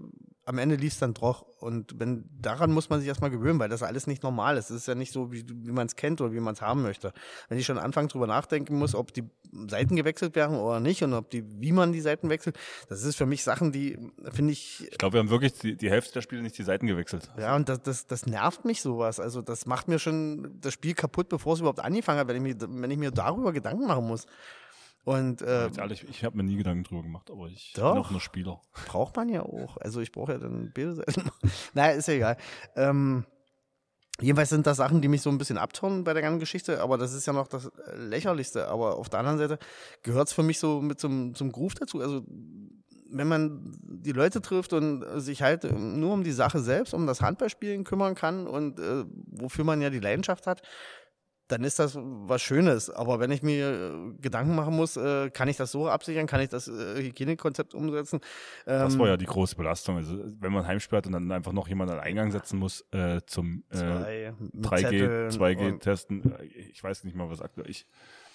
am 0.50 0.58
Ende 0.58 0.76
lief 0.76 0.94
es 0.94 1.00
dann 1.00 1.13
doch. 1.13 1.46
Und 1.60 2.00
wenn, 2.00 2.26
daran 2.42 2.72
muss 2.72 2.89
man 2.89 3.00
sich 3.00 3.08
erstmal 3.08 3.30
gewöhnen, 3.30 3.60
weil 3.60 3.70
das 3.70 3.84
alles 3.84 4.08
nicht 4.08 4.24
normal 4.24 4.58
ist. 4.58 4.72
Es 4.72 4.78
ist 4.78 4.88
ja 4.88 4.96
nicht 4.96 5.13
so, 5.13 5.32
wie, 5.32 5.46
wie 5.48 5.72
man 5.72 5.86
es 5.86 5.96
kennt 5.96 6.22
oder 6.22 6.34
wie 6.34 6.39
man 6.39 6.56
es 6.56 6.62
haben 6.62 6.82
möchte. 6.82 7.13
Wenn 7.50 7.60
ich 7.60 7.68
schon 7.68 7.78
anfange 7.78 8.08
drüber 8.08 8.26
nachdenken 8.26 8.76
muss, 8.80 8.96
ob 8.96 9.13
die 9.13 9.26
Seiten 9.68 9.96
gewechselt 9.96 10.36
werden 10.36 10.58
oder 10.58 10.80
nicht 10.80 11.04
und 11.04 11.13
ob 11.13 11.30
die, 11.30 11.44
wie 11.62 11.72
man 11.72 11.92
die 11.92 12.02
Seiten 12.02 12.30
wechselt, 12.30 12.58
das 12.88 13.04
ist 13.04 13.15
für 13.15 13.28
mich 13.28 13.44
Sachen, 13.44 13.72
die 13.72 14.00
finde 14.32 14.54
ich 14.54 14.88
Ich 14.89 14.98
glaube, 14.98 15.13
wir 15.13 15.20
haben 15.20 15.30
wirklich 15.30 15.54
die, 15.54 15.76
die 15.76 15.92
Hälfte 15.92 16.13
der 16.13 16.22
Spiele 16.22 16.42
nicht 16.42 16.58
die 16.58 16.63
Seiten 16.63 16.88
gewechselt. 16.88 17.30
ja, 17.38 17.56
und 17.56 17.70
das, 17.70 17.84
das, 17.84 18.08
das 18.08 18.26
nervt 18.26 18.65
mich 18.65 18.82
sowas. 18.82 19.20
Also 19.20 19.44
das 19.44 19.68
macht 19.68 19.88
mir 19.88 20.00
schon 20.00 20.60
das 20.62 20.74
Spiel 20.74 20.96
kaputt, 20.96 21.30
bevor 21.30 21.54
es 21.54 21.60
überhaupt 21.60 21.80
angefangen 21.80 22.20
hat, 22.20 22.28
wenn 22.28 22.44
ich 22.44 22.56
mir, 22.56 22.68
wenn 22.68 22.89
ich 22.89 22.98
mir 22.98 23.12
darüber 23.12 23.54
Gedanken 23.54 23.86
machen 23.86 24.08
muss. 24.08 24.26
Und 25.03 25.41
äh, 25.41 25.65
Jetzt 25.65 25.77
ehrlich, 25.77 26.05
ich 26.09 26.23
habe 26.23 26.38
mir 26.38 26.43
nie 26.43 26.57
Gedanken 26.57 26.83
drüber 26.83 27.01
gemacht, 27.01 27.31
aber 27.31 27.47
ich 27.47 27.73
Doch. 27.73 27.93
bin 27.93 28.01
auch 28.01 28.12
nur 28.12 28.21
Spieler. 28.21 28.62
braucht 28.85 29.15
man 29.15 29.29
ja 29.29 29.43
auch. 29.43 29.77
Also 29.77 30.01
ich 30.01 30.12
brauche 30.12 30.33
ja 30.33 30.38
dann 30.38 30.71
Bilder. 30.71 31.03
naja, 31.73 31.93
ist 31.95 32.07
ja 32.07 32.13
egal. 32.15 32.38
Ähm, 32.75 33.25
jedenfalls 34.19 34.49
sind 34.49 34.67
das 34.67 34.77
Sachen, 34.77 35.01
die 35.01 35.07
mich 35.07 35.21
so 35.21 35.29
ein 35.29 35.38
bisschen 35.38 35.57
abturnen 35.57 36.03
bei 36.03 36.13
der 36.13 36.21
ganzen 36.21 36.39
Geschichte, 36.39 36.81
aber 36.81 36.97
das 36.97 37.13
ist 37.13 37.25
ja 37.25 37.33
noch 37.33 37.47
das 37.47 37.71
Lächerlichste. 37.95 38.67
Aber 38.67 38.97
auf 38.97 39.09
der 39.09 39.19
anderen 39.19 39.38
Seite 39.38 39.57
gehört 40.03 40.27
es 40.27 40.33
für 40.33 40.43
mich 40.43 40.59
so 40.59 40.81
mit 40.81 40.99
zum, 40.99 41.33
zum 41.33 41.51
Groove 41.51 41.75
dazu. 41.75 42.01
Also 42.01 42.23
wenn 43.12 43.27
man 43.27 43.71
die 43.81 44.12
Leute 44.12 44.41
trifft 44.41 44.73
und 44.73 45.03
sich 45.19 45.41
halt 45.41 45.63
nur 45.63 46.13
um 46.13 46.23
die 46.23 46.31
Sache 46.31 46.59
selbst, 46.59 46.93
um 46.93 47.07
das 47.07 47.21
Handballspielen 47.21 47.83
kümmern 47.83 48.15
kann 48.15 48.47
und 48.47 48.79
äh, 48.79 49.05
wofür 49.25 49.65
man 49.65 49.81
ja 49.81 49.89
die 49.89 49.99
Leidenschaft 49.99 50.47
hat, 50.47 50.62
dann 51.49 51.63
ist 51.65 51.79
das 51.79 51.97
was 51.99 52.41
Schönes. 52.41 52.89
Aber 52.89 53.19
wenn 53.19 53.31
ich 53.31 53.43
mir 53.43 53.69
äh, 53.69 54.21
Gedanken 54.21 54.55
machen 54.55 54.75
muss, 54.75 54.95
äh, 54.95 55.29
kann 55.29 55.47
ich 55.49 55.57
das 55.57 55.71
so 55.71 55.89
absichern, 55.89 56.25
kann 56.27 56.39
ich 56.39 56.49
das 56.49 56.67
äh, 56.69 57.01
Hygienekonzept 57.03 57.73
umsetzen? 57.73 58.21
Das 58.65 58.93
Ähm, 58.93 58.99
war 59.01 59.07
ja 59.09 59.17
die 59.17 59.25
große 59.25 59.55
Belastung. 59.57 59.97
Also, 59.97 60.17
wenn 60.39 60.53
man 60.53 60.65
Heimspiel 60.65 60.97
hat 60.97 61.07
und 61.07 61.13
dann 61.13 61.31
einfach 61.31 61.51
noch 61.51 61.67
jemand 61.67 61.91
an 61.91 61.97
den 61.97 62.03
Eingang 62.03 62.31
setzen 62.31 62.57
muss 62.59 62.85
äh, 62.91 63.19
zum 63.25 63.63
äh, 63.71 63.75
zwei, 63.75 64.33
mit 64.39 64.65
3G, 64.65 64.77
Zetteln 64.79 65.29
2G 65.31 65.67
und- 65.73 65.79
testen. 65.81 66.35
Äh, 66.39 66.45
Ich 66.45 66.83
weiß 66.83 67.03
nicht 67.03 67.15
mal, 67.15 67.29
was 67.29 67.41
aktuell. 67.41 67.69
Ich, 67.69 67.85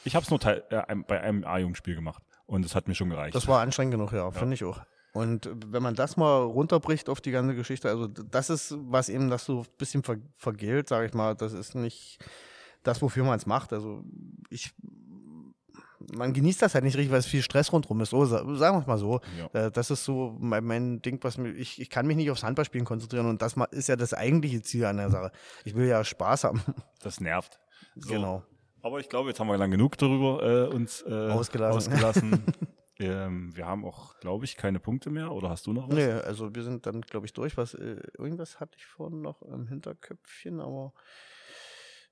ich 0.04 0.14
habe 0.14 0.24
es 0.24 0.30
nur 0.30 0.40
äh, 0.44 0.60
bei 1.06 1.20
einem 1.20 1.44
A-Jugendspiel 1.44 1.94
gemacht 1.94 2.22
und 2.46 2.64
es 2.66 2.74
hat 2.74 2.88
mir 2.88 2.94
schon 2.94 3.08
gereicht. 3.10 3.34
Das 3.34 3.48
war 3.48 3.60
anstrengend 3.62 3.92
genug, 3.94 4.12
ja, 4.12 4.30
finde 4.30 4.54
ich 4.54 4.64
auch. 4.64 4.80
Und 5.12 5.48
wenn 5.68 5.82
man 5.82 5.94
das 5.94 6.16
mal 6.16 6.38
runterbricht 6.42 7.08
auf 7.08 7.20
die 7.20 7.30
ganze 7.30 7.54
Geschichte, 7.54 7.88
also 7.88 8.08
das 8.08 8.50
ist, 8.50 8.74
was 8.80 9.08
eben 9.08 9.30
das 9.30 9.44
so 9.44 9.60
ein 9.60 9.66
bisschen 9.78 10.02
ver 10.02 10.16
vergilt, 10.36 10.88
sage 10.88 11.06
ich 11.06 11.14
mal, 11.14 11.36
das 11.36 11.52
ist 11.52 11.76
nicht 11.76 12.18
das, 12.84 13.02
wofür 13.02 13.24
man 13.24 13.36
es 13.38 13.46
macht. 13.46 13.72
Also 13.72 14.04
ich, 14.50 14.72
man 16.16 16.32
genießt 16.32 16.60
das 16.62 16.74
halt 16.74 16.84
nicht 16.84 16.96
richtig, 16.96 17.10
weil 17.10 17.18
es 17.20 17.26
viel 17.26 17.42
Stress 17.42 17.72
rundherum 17.72 18.00
ist. 18.00 18.10
So, 18.10 18.24
sa- 18.26 18.44
sagen 18.56 18.76
wir 18.76 18.80
es 18.82 18.86
mal 18.86 18.98
so. 18.98 19.20
Ja. 19.52 19.66
Äh, 19.66 19.70
Das 19.70 19.90
ist 19.90 20.04
so 20.04 20.36
mein, 20.38 20.64
mein 20.64 21.00
Ding, 21.02 21.18
was 21.22 21.38
mir, 21.38 21.50
ich, 21.52 21.80
ich 21.80 21.88
kann 21.90 22.06
mich 22.06 22.16
nicht 22.16 22.30
aufs 22.30 22.42
Handballspielen 22.44 22.84
konzentrieren 22.86 23.26
und 23.26 23.40
das 23.42 23.54
ist 23.70 23.88
ja 23.88 23.96
das 23.96 24.12
eigentliche 24.14 24.62
Ziel 24.62 24.84
an 24.84 24.98
der 24.98 25.10
Sache. 25.10 25.32
Ich 25.64 25.74
will 25.74 25.86
ja 25.88 26.04
Spaß 26.04 26.44
haben. 26.44 26.62
Das 27.02 27.20
nervt. 27.20 27.58
So. 27.96 28.08
Genau. 28.14 28.42
Aber 28.80 28.98
ich 28.98 29.08
glaube, 29.10 29.28
jetzt 29.28 29.38
haben 29.40 29.48
wir 29.48 29.56
lang 29.58 29.70
genug 29.70 29.96
darüber 29.98 30.42
äh, 30.42 30.74
uns 30.74 31.02
äh, 31.06 31.12
Ausgelassen. 31.30 31.92
ausgelassen. 31.92 32.42
ähm, 32.98 33.54
wir 33.54 33.66
haben 33.66 33.84
auch, 33.84 34.18
glaube 34.20 34.44
ich, 34.46 34.56
keine 34.56 34.80
Punkte 34.80 35.10
mehr. 35.10 35.30
Oder 35.32 35.50
hast 35.50 35.66
du 35.66 35.72
noch 35.74 35.88
was? 35.88 35.94
Nee, 35.94 36.10
also 36.10 36.54
wir 36.54 36.62
sind 36.62 36.86
dann, 36.86 37.00
glaube 37.02 37.26
ich, 37.26 37.32
durch. 37.34 37.56
Was, 37.58 37.74
äh, 37.74 37.96
irgendwas 38.18 38.58
hatte 38.60 38.76
ich 38.78 38.86
vorhin 38.86 39.20
noch 39.20 39.42
im 39.42 39.66
Hinterköpfchen, 39.68 40.60
aber 40.60 40.92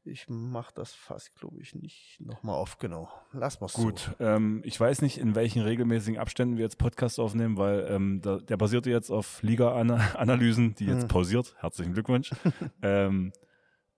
ich 0.05 0.27
mache 0.29 0.73
das 0.75 0.93
fast, 0.93 1.35
glaube 1.37 1.61
ich, 1.61 1.75
nicht 1.75 2.19
nochmal 2.21 2.57
auf. 2.57 2.79
Genau. 2.79 3.09
Lass 3.33 3.61
mal 3.61 3.69
Gut, 3.73 4.11
ähm, 4.19 4.61
ich 4.65 4.79
weiß 4.79 5.03
nicht, 5.03 5.19
in 5.19 5.35
welchen 5.35 5.63
regelmäßigen 5.63 6.19
Abständen 6.19 6.57
wir 6.57 6.65
jetzt 6.65 6.79
Podcasts 6.79 7.19
aufnehmen, 7.19 7.57
weil 7.57 7.87
ähm, 7.89 8.21
da, 8.21 8.39
der 8.39 8.57
basierte 8.57 8.91
jetzt 8.91 9.11
auf 9.11 9.43
Liga-Analysen, 9.43 10.75
die 10.75 10.87
jetzt 10.87 11.03
Hm. 11.03 11.09
pausiert. 11.09 11.55
Herzlichen 11.59 11.93
Glückwunsch. 11.95 12.31
ähm, 12.83 13.33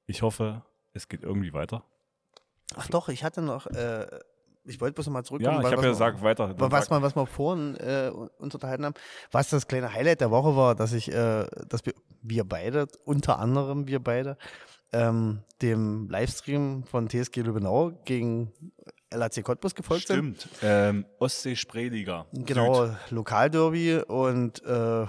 ich 0.07 0.23
hoffe, 0.23 0.63
es 0.93 1.09
geht 1.09 1.23
irgendwie 1.23 1.53
weiter. 1.53 1.85
Ach 2.77 2.89
doch, 2.89 3.09
ich 3.09 3.25
hatte 3.25 3.41
noch, 3.41 3.67
äh, 3.67 4.07
ich 4.65 4.81
wollte 4.81 4.95
bloß 4.95 5.07
noch 5.07 5.13
mal 5.15 5.25
zurückkommen. 5.25 5.61
Ja, 5.63 5.69
ich 5.69 5.73
habe 5.73 5.83
ja 5.83 5.91
gesagt, 5.91 6.23
weiter. 6.23 6.55
Was, 6.59 6.91
wir, 6.91 7.03
was 7.03 7.17
wir 7.17 7.27
vorhin 7.27 7.77
äh, 7.77 8.11
uns 8.39 8.55
unterhalten 8.55 8.85
haben, 8.85 8.95
was 9.31 9.51
das 9.51 9.67
kleine 9.67 9.93
Highlight 9.93 10.21
der 10.21 10.31
Woche 10.31 10.57
war, 10.57 10.75
dass 10.75 10.93
ich, 10.93 11.11
äh, 11.11 11.47
dass 11.69 11.85
wir, 11.87 11.95
wir 12.23 12.45
beide, 12.45 12.87
unter 13.05 13.39
anderem 13.39 13.87
wir 13.87 14.01
beide, 14.01 14.37
ähm, 14.95 15.41
dem 15.61 16.09
Livestream 16.09 16.85
von 16.85 17.09
TSG 17.09 17.39
Lübbenau 17.43 17.93
gegen 18.05 18.53
LAC 19.13 19.43
Cottbus 19.43 19.75
gefolgt 19.75 20.07
sind. 20.07 20.41
Stimmt. 20.41 20.49
Ähm, 20.63 21.05
Ostsee-Spreeliga. 21.19 22.27
Genau, 22.33 22.87
Süd. 22.87 22.97
Lokalderby 23.11 24.03
und 24.07 24.63
äh, 24.65 25.07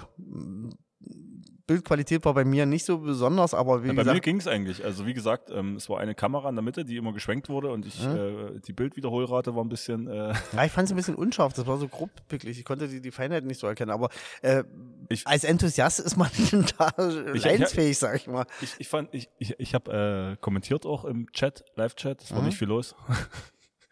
Bildqualität 1.66 2.24
war 2.24 2.34
bei 2.34 2.44
mir 2.44 2.64
nicht 2.64 2.84
so 2.84 2.98
besonders, 2.98 3.52
aber 3.54 3.82
wie 3.82 3.88
Ja, 3.88 3.92
bei 3.94 4.04
mir 4.04 4.20
ging 4.20 4.36
es 4.38 4.46
eigentlich. 4.46 4.84
Also 4.84 5.04
wie 5.06 5.14
gesagt, 5.14 5.50
ähm, 5.50 5.76
es 5.76 5.88
war 5.88 5.98
eine 5.98 6.14
Kamera 6.14 6.48
in 6.48 6.54
der 6.54 6.62
Mitte, 6.62 6.84
die 6.84 6.96
immer 6.96 7.12
geschwenkt 7.12 7.48
wurde 7.48 7.70
und 7.72 7.84
ich, 7.86 8.04
äh, 8.06 8.60
die 8.66 8.72
Bildwiederholrate 8.72 9.54
war 9.56 9.64
ein 9.64 9.68
bisschen. 9.68 10.06
Äh, 10.06 10.32
ja, 10.52 10.64
ich 10.64 10.70
fand 10.72 10.86
es 10.86 10.92
ein 10.92 10.96
bisschen 10.96 11.16
unscharf, 11.16 11.54
das 11.54 11.66
war 11.66 11.76
so 11.78 11.88
grob 11.88 12.10
wirklich, 12.28 12.58
ich 12.58 12.64
konnte 12.64 12.86
die, 12.88 13.00
die 13.00 13.10
Feinheit 13.10 13.44
nicht 13.44 13.58
so 13.58 13.66
erkennen, 13.66 13.90
aber 13.90 14.10
äh, 14.42 14.62
Ich- 15.08 15.26
als 15.26 15.42
Enthusiast 15.44 15.98
ist 16.00 16.16
man 16.16 16.30
da 16.78 16.92
ich- 17.34 17.42
leidensfähig, 17.44 17.98
sag 17.98 18.16
ich 18.16 18.26
mal. 18.28 18.46
ich, 18.60 18.74
ich 18.78 18.88
fand, 18.88 19.12
ich, 19.12 19.28
ich, 19.38 19.54
ich 19.58 19.74
habe 19.74 20.32
äh, 20.34 20.36
kommentiert 20.40 20.86
auch 20.86 21.04
im 21.04 21.30
Chat, 21.32 21.64
Live-Chat, 21.74 22.22
es 22.22 22.30
war 22.32 22.40
Mhm. 22.40 22.46
nicht 22.46 22.58
viel 22.58 22.68
los. 22.68 22.94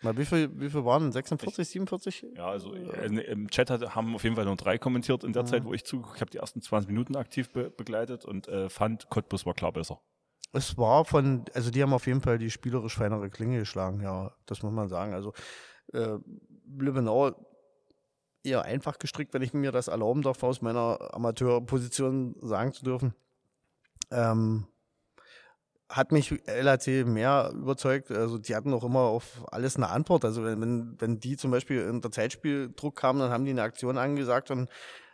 Mal, 0.04 0.16
wie 0.18 0.24
viel, 0.24 0.50
wie 0.60 0.68
viel 0.68 0.84
waren? 0.84 1.10
46, 1.10 1.66
47? 1.66 2.26
Ja, 2.36 2.48
also 2.48 2.74
äh, 2.74 3.06
im 3.06 3.48
Chat 3.48 3.70
hat, 3.70 3.94
haben 3.94 4.14
auf 4.14 4.22
jeden 4.22 4.36
Fall 4.36 4.44
nur 4.44 4.56
drei 4.56 4.76
kommentiert 4.76 5.24
in 5.24 5.32
der 5.32 5.46
Zeit, 5.46 5.64
wo 5.64 5.72
ich. 5.72 5.82
Ich 5.84 6.20
habe 6.20 6.30
die 6.30 6.38
ersten 6.38 6.60
20 6.60 6.88
Minuten 6.88 7.16
aktiv 7.16 7.50
be 7.50 7.70
begleitet 7.70 8.24
und 8.24 8.46
äh, 8.48 8.68
fand, 8.68 9.08
Cottbus 9.08 9.46
war 9.46 9.54
klar 9.54 9.72
besser. 9.72 10.00
Es 10.52 10.76
war 10.78 11.04
von, 11.04 11.44
also 11.54 11.70
die 11.70 11.82
haben 11.82 11.92
auf 11.92 12.06
jeden 12.06 12.20
Fall 12.20 12.38
die 12.38 12.50
spielerisch 12.50 12.96
feinere 12.96 13.28
Klinge 13.30 13.58
geschlagen, 13.58 14.00
ja, 14.02 14.32
das 14.46 14.62
muss 14.62 14.72
man 14.72 14.88
sagen. 14.88 15.14
Also 15.14 15.32
äh, 15.92 16.18
Lübbenau 16.66 17.32
eher 18.44 18.62
einfach 18.62 18.98
gestrickt, 18.98 19.34
wenn 19.34 19.42
ich 19.42 19.54
mir 19.54 19.72
das 19.72 19.88
erlauben 19.88 20.22
darf, 20.22 20.42
aus 20.42 20.62
meiner 20.62 20.98
Amateurposition 21.12 22.36
sagen 22.40 22.72
zu 22.72 22.84
dürfen. 22.84 23.14
Ähm, 24.10 24.66
hat 25.88 26.12
mich 26.12 26.34
LAC 26.46 27.06
mehr 27.06 27.52
überzeugt. 27.54 28.10
Also 28.10 28.38
die 28.38 28.54
hatten 28.56 28.72
auch 28.72 28.84
immer 28.84 29.00
auf 29.00 29.44
alles 29.50 29.76
eine 29.76 29.90
Antwort. 29.90 30.24
Also 30.24 30.42
wenn, 30.44 30.60
wenn, 30.60 30.96
wenn 30.98 31.20
die 31.20 31.36
zum 31.36 31.50
Beispiel 31.50 31.88
unter 31.88 32.10
Zeitspieldruck 32.10 32.96
kamen, 32.96 33.20
dann 33.20 33.30
haben 33.30 33.44
die 33.44 33.50
eine 33.50 33.62
Aktion 33.62 33.98
angesagt 33.98 34.50
und 34.50 34.68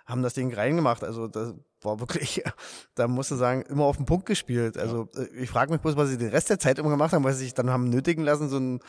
haben 0.07 0.23
das 0.23 0.35
Ding 0.35 0.53
reingemacht. 0.55 1.03
Also 1.05 1.27
das 1.29 1.55
war 1.83 1.99
wirklich, 2.01 2.43
da 2.95 3.09
musst 3.09 3.31
du 3.31 3.35
sagen, 3.37 3.63
immer 3.63 3.85
auf 3.85 3.97
den 3.97 4.07
Punkt 4.07 4.27
gespielt. 4.27 4.79
Also 4.79 5.09
äh, 5.17 5.27
ich 5.43 5.51
frage 5.51 5.73
mich 5.73 5.81
bloß, 5.81 5.97
was 5.97 6.09
sie 6.09 6.19
den 6.19 6.31
Rest 6.31 6.51
der 6.51 6.59
Zeit 6.59 6.79
immer 6.79 6.91
gemacht 6.91 7.13
haben, 7.13 7.25
weil 7.25 7.33
sie 7.35 7.45
sich 7.45 7.55
dann 7.55 7.71
haben 7.71 7.89
nötigen 7.91 8.23
lassen, 8.25 8.49
so 8.49 8.59
ein 8.59 8.81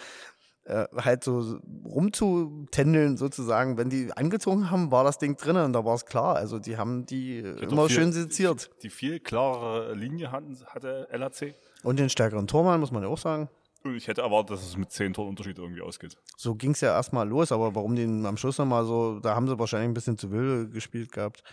äh, 0.65 0.86
halt 0.96 1.24
so 1.24 1.60
rumzutändeln 1.86 3.17
sozusagen. 3.17 3.78
Wenn 3.78 3.89
die 3.89 4.12
angezogen 4.15 4.70
haben, 4.70 4.91
war 4.91 5.04
das 5.04 5.17
Ding 5.17 5.36
drinnen 5.38 5.65
und 5.65 5.74
da 5.74 5.84
war 5.86 5.96
es 5.96 6.06
klar. 6.06 6.36
Also 6.36 6.60
die 6.60 6.78
haben 6.78 7.06
die 7.06 7.39
immer 7.39 7.88
viel- 7.88 7.96
schön 7.96 8.12
seziert. 8.13 8.70
Die 8.84 8.89
viel 8.89 9.20
klarere 9.20 9.94
Linie 9.94 10.32
hatten, 10.32 10.58
hatte 10.67 11.08
LHC. 11.12 11.56
Und 11.84 12.00
den 12.00 12.10
stärkeren 12.10 12.48
Tormann, 12.48 12.80
muss 12.80 12.91
man 12.91 13.04
ja 13.04 13.10
auch 13.10 13.17
sagen. 13.17 13.50
Ich 13.96 14.08
hätte 14.08 14.22
erwartet, 14.22 14.58
dass 14.58 14.65
es 14.65 14.78
mit 14.78 14.91
10 14.91 15.13
Toren 15.13 15.30
Unterschied 15.30 15.58
irgendwie 15.58 15.82
ausgeht. 15.82 16.15
So 16.38 16.54
ging 16.54 16.72
es 16.72 16.82
ja 16.82 16.94
erstmal 16.94 17.28
los, 17.28 17.52
aber 17.52 17.74
warum 17.74 17.96
den 17.96 18.26
am 18.28 18.38
Schluss 18.38 18.60
nochmal 18.60 18.86
so, 18.86 19.20
da 19.20 19.34
haben 19.34 19.48
sie 19.48 19.58
wahrscheinlich 19.58 19.89
ein 19.89 19.94
bisschen 19.96 20.17
zu 20.17 20.32
wild 20.32 20.72
gespielt 20.72 21.12
gehabt. 21.12 21.44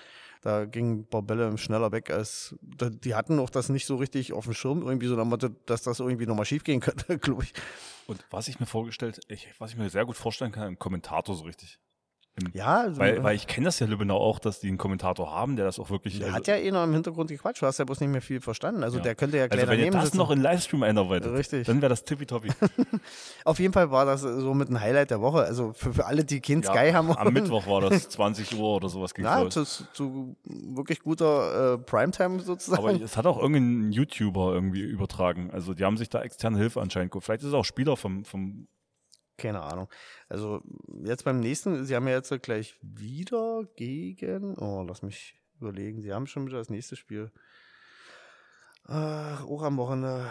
Da 0.42 0.66
ging 0.66 1.00
ein 1.00 1.06
paar 1.06 1.22
Bälle 1.22 1.56
schneller 1.58 1.90
weg 1.90 2.10
als, 2.10 2.54
die 2.60 3.14
hatten 3.14 3.38
auch 3.40 3.50
das 3.50 3.70
nicht 3.70 3.86
so 3.86 3.96
richtig 3.96 4.32
auf 4.32 4.44
dem 4.44 4.54
Schirm, 4.54 4.82
irgendwie 4.82 5.08
so, 5.08 5.16
Motto, 5.24 5.48
dass 5.66 5.82
das 5.82 6.00
irgendwie 6.00 6.26
nochmal 6.26 6.44
schief 6.44 6.64
gehen 6.64 6.80
könnte, 6.80 7.18
glaube 7.18 7.44
ich. 7.44 7.54
Und 8.06 8.24
was 8.30 8.48
ich 8.48 8.60
mir 8.60 8.66
vorgestellt, 8.66 9.20
ich, 9.28 9.48
was 9.58 9.72
ich 9.72 9.78
mir 9.78 9.90
sehr 9.90 10.04
gut 10.04 10.16
vorstellen 10.16 10.52
kann, 10.52 10.64
ein 10.64 10.78
Kommentator 10.78 11.34
so 11.34 11.44
richtig. 11.44 11.78
Ja, 12.52 12.80
also, 12.82 13.00
weil, 13.00 13.22
weil 13.22 13.36
ich 13.36 13.46
kenne 13.46 13.66
das 13.66 13.78
ja 13.78 13.86
Lübbenau 13.86 14.16
auch, 14.18 14.38
dass 14.38 14.60
die 14.60 14.68
einen 14.68 14.78
Kommentator 14.78 15.30
haben, 15.30 15.56
der 15.56 15.64
das 15.64 15.78
auch 15.78 15.90
wirklich. 15.90 16.18
der 16.18 16.26
also, 16.28 16.36
hat 16.36 16.46
ja 16.46 16.56
eh 16.56 16.70
noch 16.70 16.84
im 16.84 16.92
Hintergrund 16.92 17.30
gequatscht, 17.30 17.62
du 17.62 17.66
hast 17.66 17.78
ja 17.78 17.84
bloß 17.84 18.00
nicht 18.00 18.10
mehr 18.10 18.22
viel 18.22 18.40
verstanden. 18.40 18.82
Also 18.82 18.98
Ja. 18.98 19.04
der 19.04 19.14
könnte 19.14 19.36
ja 19.38 19.46
gleich 19.46 19.60
also 19.60 19.70
wenn 19.72 19.78
ihr 19.78 19.84
daneben 19.86 19.96
das 19.96 20.04
sitzen. 20.06 20.18
noch 20.18 20.30
in 20.30 20.40
Livestream 20.40 20.82
einarbeitet, 20.82 21.32
Richtig. 21.32 21.66
dann 21.66 21.80
wäre 21.82 21.90
das 21.90 22.04
tippitoppi. 22.04 22.48
Auf 23.44 23.58
jeden 23.58 23.72
Fall 23.72 23.90
war 23.90 24.04
das 24.04 24.22
so 24.22 24.54
mit 24.54 24.68
ein 24.70 24.80
Highlight 24.80 25.10
der 25.10 25.20
Woche. 25.20 25.42
Also 25.42 25.72
für, 25.72 25.92
für 25.92 26.06
alle, 26.06 26.24
die 26.24 26.40
kein 26.40 26.62
Sky 26.62 26.90
haben. 26.92 27.10
Am 27.16 27.32
Mittwoch 27.32 27.66
war 27.66 27.80
das 27.80 28.08
20 28.08 28.58
Uhr 28.58 28.76
oder 28.76 28.88
sowas 28.88 29.14
ging 29.14 29.24
Ja, 29.24 29.48
zu, 29.48 29.64
zu 29.64 30.36
wirklich 30.44 31.00
guter 31.00 31.74
äh, 31.74 31.78
Primetime 31.78 32.40
sozusagen. 32.40 32.82
Aber 32.86 33.00
es 33.00 33.16
hat 33.16 33.26
auch 33.26 33.38
irgendein 33.40 33.92
YouTuber 33.92 34.52
irgendwie 34.54 34.80
übertragen. 34.82 35.50
Also 35.52 35.74
die 35.74 35.84
haben 35.84 35.96
sich 35.96 36.08
da 36.08 36.22
externe 36.22 36.58
Hilfe 36.58 36.80
anscheinend 36.80 37.10
geholt. 37.10 37.24
Vielleicht 37.24 37.42
ist 37.42 37.48
es 37.48 37.54
auch 37.54 37.64
Spieler 37.64 37.96
vom, 37.96 38.24
vom 38.24 38.68
Keine 39.38 39.62
Ahnung. 39.62 39.88
Also 40.28 40.60
jetzt 41.04 41.24
beim 41.24 41.38
nächsten, 41.40 41.84
sie 41.84 41.94
haben 41.94 42.08
ja 42.08 42.14
jetzt 42.14 42.42
gleich 42.42 42.76
wieder 42.82 43.62
gegen, 43.76 44.58
oh, 44.58 44.84
lass 44.86 45.02
mich 45.02 45.36
überlegen, 45.60 46.02
sie 46.02 46.12
haben 46.12 46.26
schon 46.26 46.46
wieder 46.46 46.58
das 46.58 46.68
nächste 46.68 46.96
Spiel. 46.96 47.30
Ach, 48.84 49.44
auch 49.44 49.62
am 49.62 49.76
Wochenende. 49.76 50.28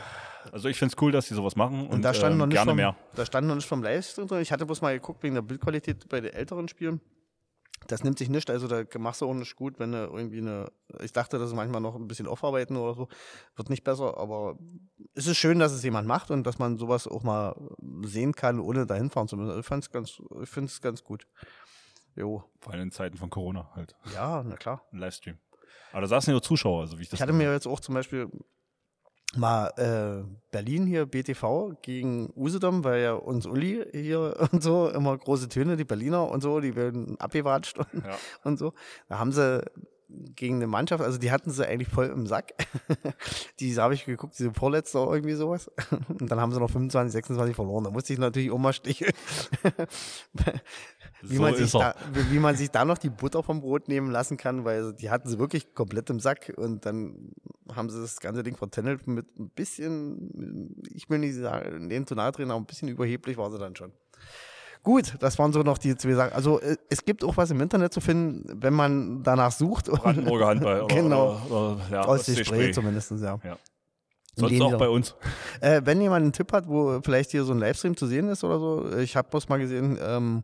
Also 0.52 0.68
ich 0.68 0.78
finde 0.78 0.94
es 0.94 1.02
cool, 1.02 1.12
dass 1.12 1.28
die 1.28 1.36
sowas 1.36 1.56
machen 1.56 1.82
und, 1.82 1.94
Und 1.94 2.02
da 2.02 2.14
stand 2.14 2.34
ähm, 2.34 2.38
noch 2.40 2.48
nicht 2.48 2.56
gerne 2.56 2.72
vom, 2.72 2.76
mehr. 2.76 2.96
Da 3.16 3.26
stand 3.26 3.48
noch 3.48 3.56
nicht 3.56 3.68
vom 3.68 3.82
Livestream 3.82 4.28
drin. 4.28 4.42
Ich 4.42 4.52
hatte 4.52 4.66
bloß 4.66 4.82
mal 4.82 4.94
geguckt 4.94 5.24
wegen 5.24 5.36
der 5.36 5.42
Bildqualität 5.42 6.10
bei 6.10 6.20
den 6.20 6.34
älteren 6.34 6.68
Spielen. 6.68 7.00
Das 7.86 8.04
nimmt 8.04 8.18
sich 8.18 8.28
nicht, 8.30 8.50
also 8.50 8.68
da 8.68 8.84
machst 8.98 9.22
du 9.22 9.30
auch 9.30 9.34
nicht 9.34 9.56
gut, 9.56 9.80
wenn 9.80 9.92
du 9.92 9.98
irgendwie 9.98 10.40
eine, 10.40 10.72
ich 11.02 11.14
dachte, 11.14 11.38
das 11.38 11.50
ist 11.50 11.56
manchmal 11.56 11.80
noch 11.80 11.96
ein 11.96 12.08
bisschen 12.08 12.28
aufarbeiten 12.28 12.76
oder 12.76 12.96
so, 12.96 13.08
wird 13.56 13.70
nicht 13.70 13.84
besser, 13.84 14.18
aber 14.18 14.58
es 15.14 15.28
ist 15.28 15.38
schön, 15.38 15.60
dass 15.60 15.72
es 15.72 15.84
jemand 15.84 16.08
macht 16.08 16.32
und 16.32 16.44
dass 16.46 16.60
man 16.60 16.78
sowas 16.78 17.08
auch 17.08 17.24
mal 17.24 17.56
sehen 18.04 18.34
kann, 18.34 18.60
ohne 18.60 18.86
dahin 18.88 19.10
fahren 19.10 19.28
zu 19.28 19.38
müssen. 19.38 19.50
Also 19.50 19.60
ich 19.62 19.66
fand's 19.66 19.90
ganz, 19.92 20.22
ich 20.42 20.50
finde 20.50 20.70
es 20.70 20.82
ganz 20.82 21.04
gut. 21.04 21.28
Jo, 22.16 22.44
Vor 22.60 22.74
allem 22.74 22.82
in 22.84 22.92
Zeiten 22.92 23.16
von 23.16 23.30
Corona 23.30 23.70
halt. 23.76 23.96
ja, 24.14 24.44
na 24.44 24.56
klar. 24.58 24.82
Ein 24.92 24.98
Livestream. 25.00 25.38
Aber 25.92 26.02
da 26.02 26.08
saßen 26.08 26.32
ja 26.32 26.34
nur 26.34 26.42
Zuschauer, 26.42 26.82
also 26.82 26.98
wie 26.98 27.04
ich 27.04 27.10
das 27.10 27.20
Ich 27.20 27.22
hatte 27.22 27.32
mir 27.34 27.52
jetzt 27.54 27.68
auch 27.68 27.80
zum 27.80 27.94
Beispiel 27.94 28.28
mal 29.36 29.68
äh, 29.78 30.24
Berlin 30.52 30.86
hier, 30.86 31.06
BTV 31.06 31.74
gegen 31.82 32.32
Usedom, 32.36 32.84
weil 32.84 33.02
ja 33.02 33.14
uns 33.14 33.46
Uli 33.46 33.86
hier 33.92 34.36
und 34.52 34.64
so 34.64 34.90
immer 34.90 35.18
große 35.18 35.50
Töne, 35.50 35.76
die 35.78 35.84
Berliner 35.84 36.30
und 36.30 36.42
so, 36.42 36.60
die 36.60 36.76
werden 36.76 37.20
abgewatscht 37.20 37.78
und, 37.78 38.06
Ja. 38.06 38.18
und 38.44 38.58
so. 38.58 38.74
Da 39.10 39.20
haben 39.20 39.32
sie 39.32 39.64
gegen 40.10 40.56
eine 40.56 40.68
Mannschaft, 40.68 41.04
also 41.04 41.18
die 41.18 41.32
hatten 41.32 41.52
sie 41.52 41.68
eigentlich 41.68 41.90
voll 41.90 42.06
im 42.06 42.28
Sack. 42.28 42.54
die 43.60 43.76
habe 43.76 43.94
ich 43.94 44.06
geguckt, 44.06 44.40
diese 44.40 44.54
vorletzte 44.54 45.00
oder 45.00 45.16
irgendwie 45.16 45.34
sowas. 45.34 45.70
Und 46.08 46.32
dann 46.32 46.40
haben 46.40 46.54
sie 46.54 46.60
noch 46.62 46.70
25, 46.70 47.12
26 47.12 47.56
verloren. 47.56 47.84
Da 47.84 47.90
musste 47.90 48.14
ich 48.14 48.20
natürlich 48.20 48.52
auch 48.52 48.58
mal 48.58 48.72
sticheln. 48.72 49.12
wie, 51.22 51.36
so 51.36 51.42
man 51.42 51.56
sich 51.56 51.74
er. 51.74 51.80
da, 51.80 51.96
wie 52.32 52.40
man 52.40 52.56
sich 52.56 52.72
da 52.72 52.86
noch 52.86 52.98
die 52.98 53.10
Butter 53.10 53.44
vom 53.44 53.60
Brot 53.60 53.90
nehmen 53.90 54.10
lassen 54.10 54.38
kann, 54.38 54.64
weil 54.64 54.94
die 54.94 55.10
hatten 55.10 55.28
sie 55.28 55.40
wirklich 55.40 55.74
komplett 55.74 56.10
im 56.10 56.22
Sack 56.22 56.54
und 56.56 56.86
dann 56.86 57.34
haben 57.76 57.90
sie 57.90 58.02
das 58.02 58.20
ganze 58.20 58.44
Ding 58.44 58.56
vertändelt 58.56 59.08
mit 59.08 59.38
ein 59.38 59.50
bisschen, 59.50 60.76
ich 60.94 61.10
will 61.10 61.20
nicht 61.20 61.36
sagen, 61.36 61.90
denen 61.90 62.08
zu 62.08 62.16
nahe 62.16 62.32
treten, 62.32 62.52
aber 62.52 62.60
ein 62.60 62.66
bisschen 62.66 62.88
überheblich 62.88 63.38
war 63.38 63.52
sie 63.52 63.60
dann 63.60 63.76
schon. 63.76 63.92
Gut, 64.84 65.16
das 65.20 65.38
waren 65.38 65.52
so 65.52 65.64
noch 65.64 65.78
die 65.78 65.96
zwei 65.98 66.14
Sachen. 66.14 66.34
Also 66.34 66.62
äh, 66.62 66.78
es 66.90 67.04
gibt 67.04 67.24
auch 67.24 67.36
was 67.36 67.52
im 67.52 67.60
Internet 67.60 67.94
zu 67.94 68.00
finden, 68.00 68.62
wenn 68.62 68.74
man 68.74 69.22
danach 69.24 69.52
sucht. 69.52 69.88
Brandenburger 69.88 70.48
Handball. 70.48 70.82
Oder, 70.84 70.96
Genau. 70.96 71.42
Oder, 71.50 71.52
oder, 71.52 71.82
ja, 71.92 72.02
Aus 72.02 72.26
dem 72.26 72.34
Ostseespray. 72.34 72.46
Spray 72.46 72.72
zumindest, 72.72 73.12
ja. 73.12 73.40
Ja. 73.44 73.58
Sonst 74.36 74.52
dem 74.52 74.62
auch 74.62 74.78
bei 74.78 74.88
uns. 74.88 75.16
Äh, 75.62 75.82
wenn 75.84 76.00
jemand 76.00 76.24
einen 76.24 76.32
Tipp 76.34 76.54
hat, 76.54 76.68
wo 76.68 77.02
vielleicht 77.02 77.32
hier 77.32 77.44
so 77.44 77.54
ein 77.54 77.60
Livestream 77.60 77.98
zu 77.98 78.06
sehen 78.06 78.30
ist 78.30 78.44
oder 78.44 78.60
so, 78.60 78.98
ich 78.98 79.16
habe 79.16 79.28
bloß 79.30 79.50
mal 79.50 79.58
gesehen, 79.58 79.98
ähm, 80.02 80.44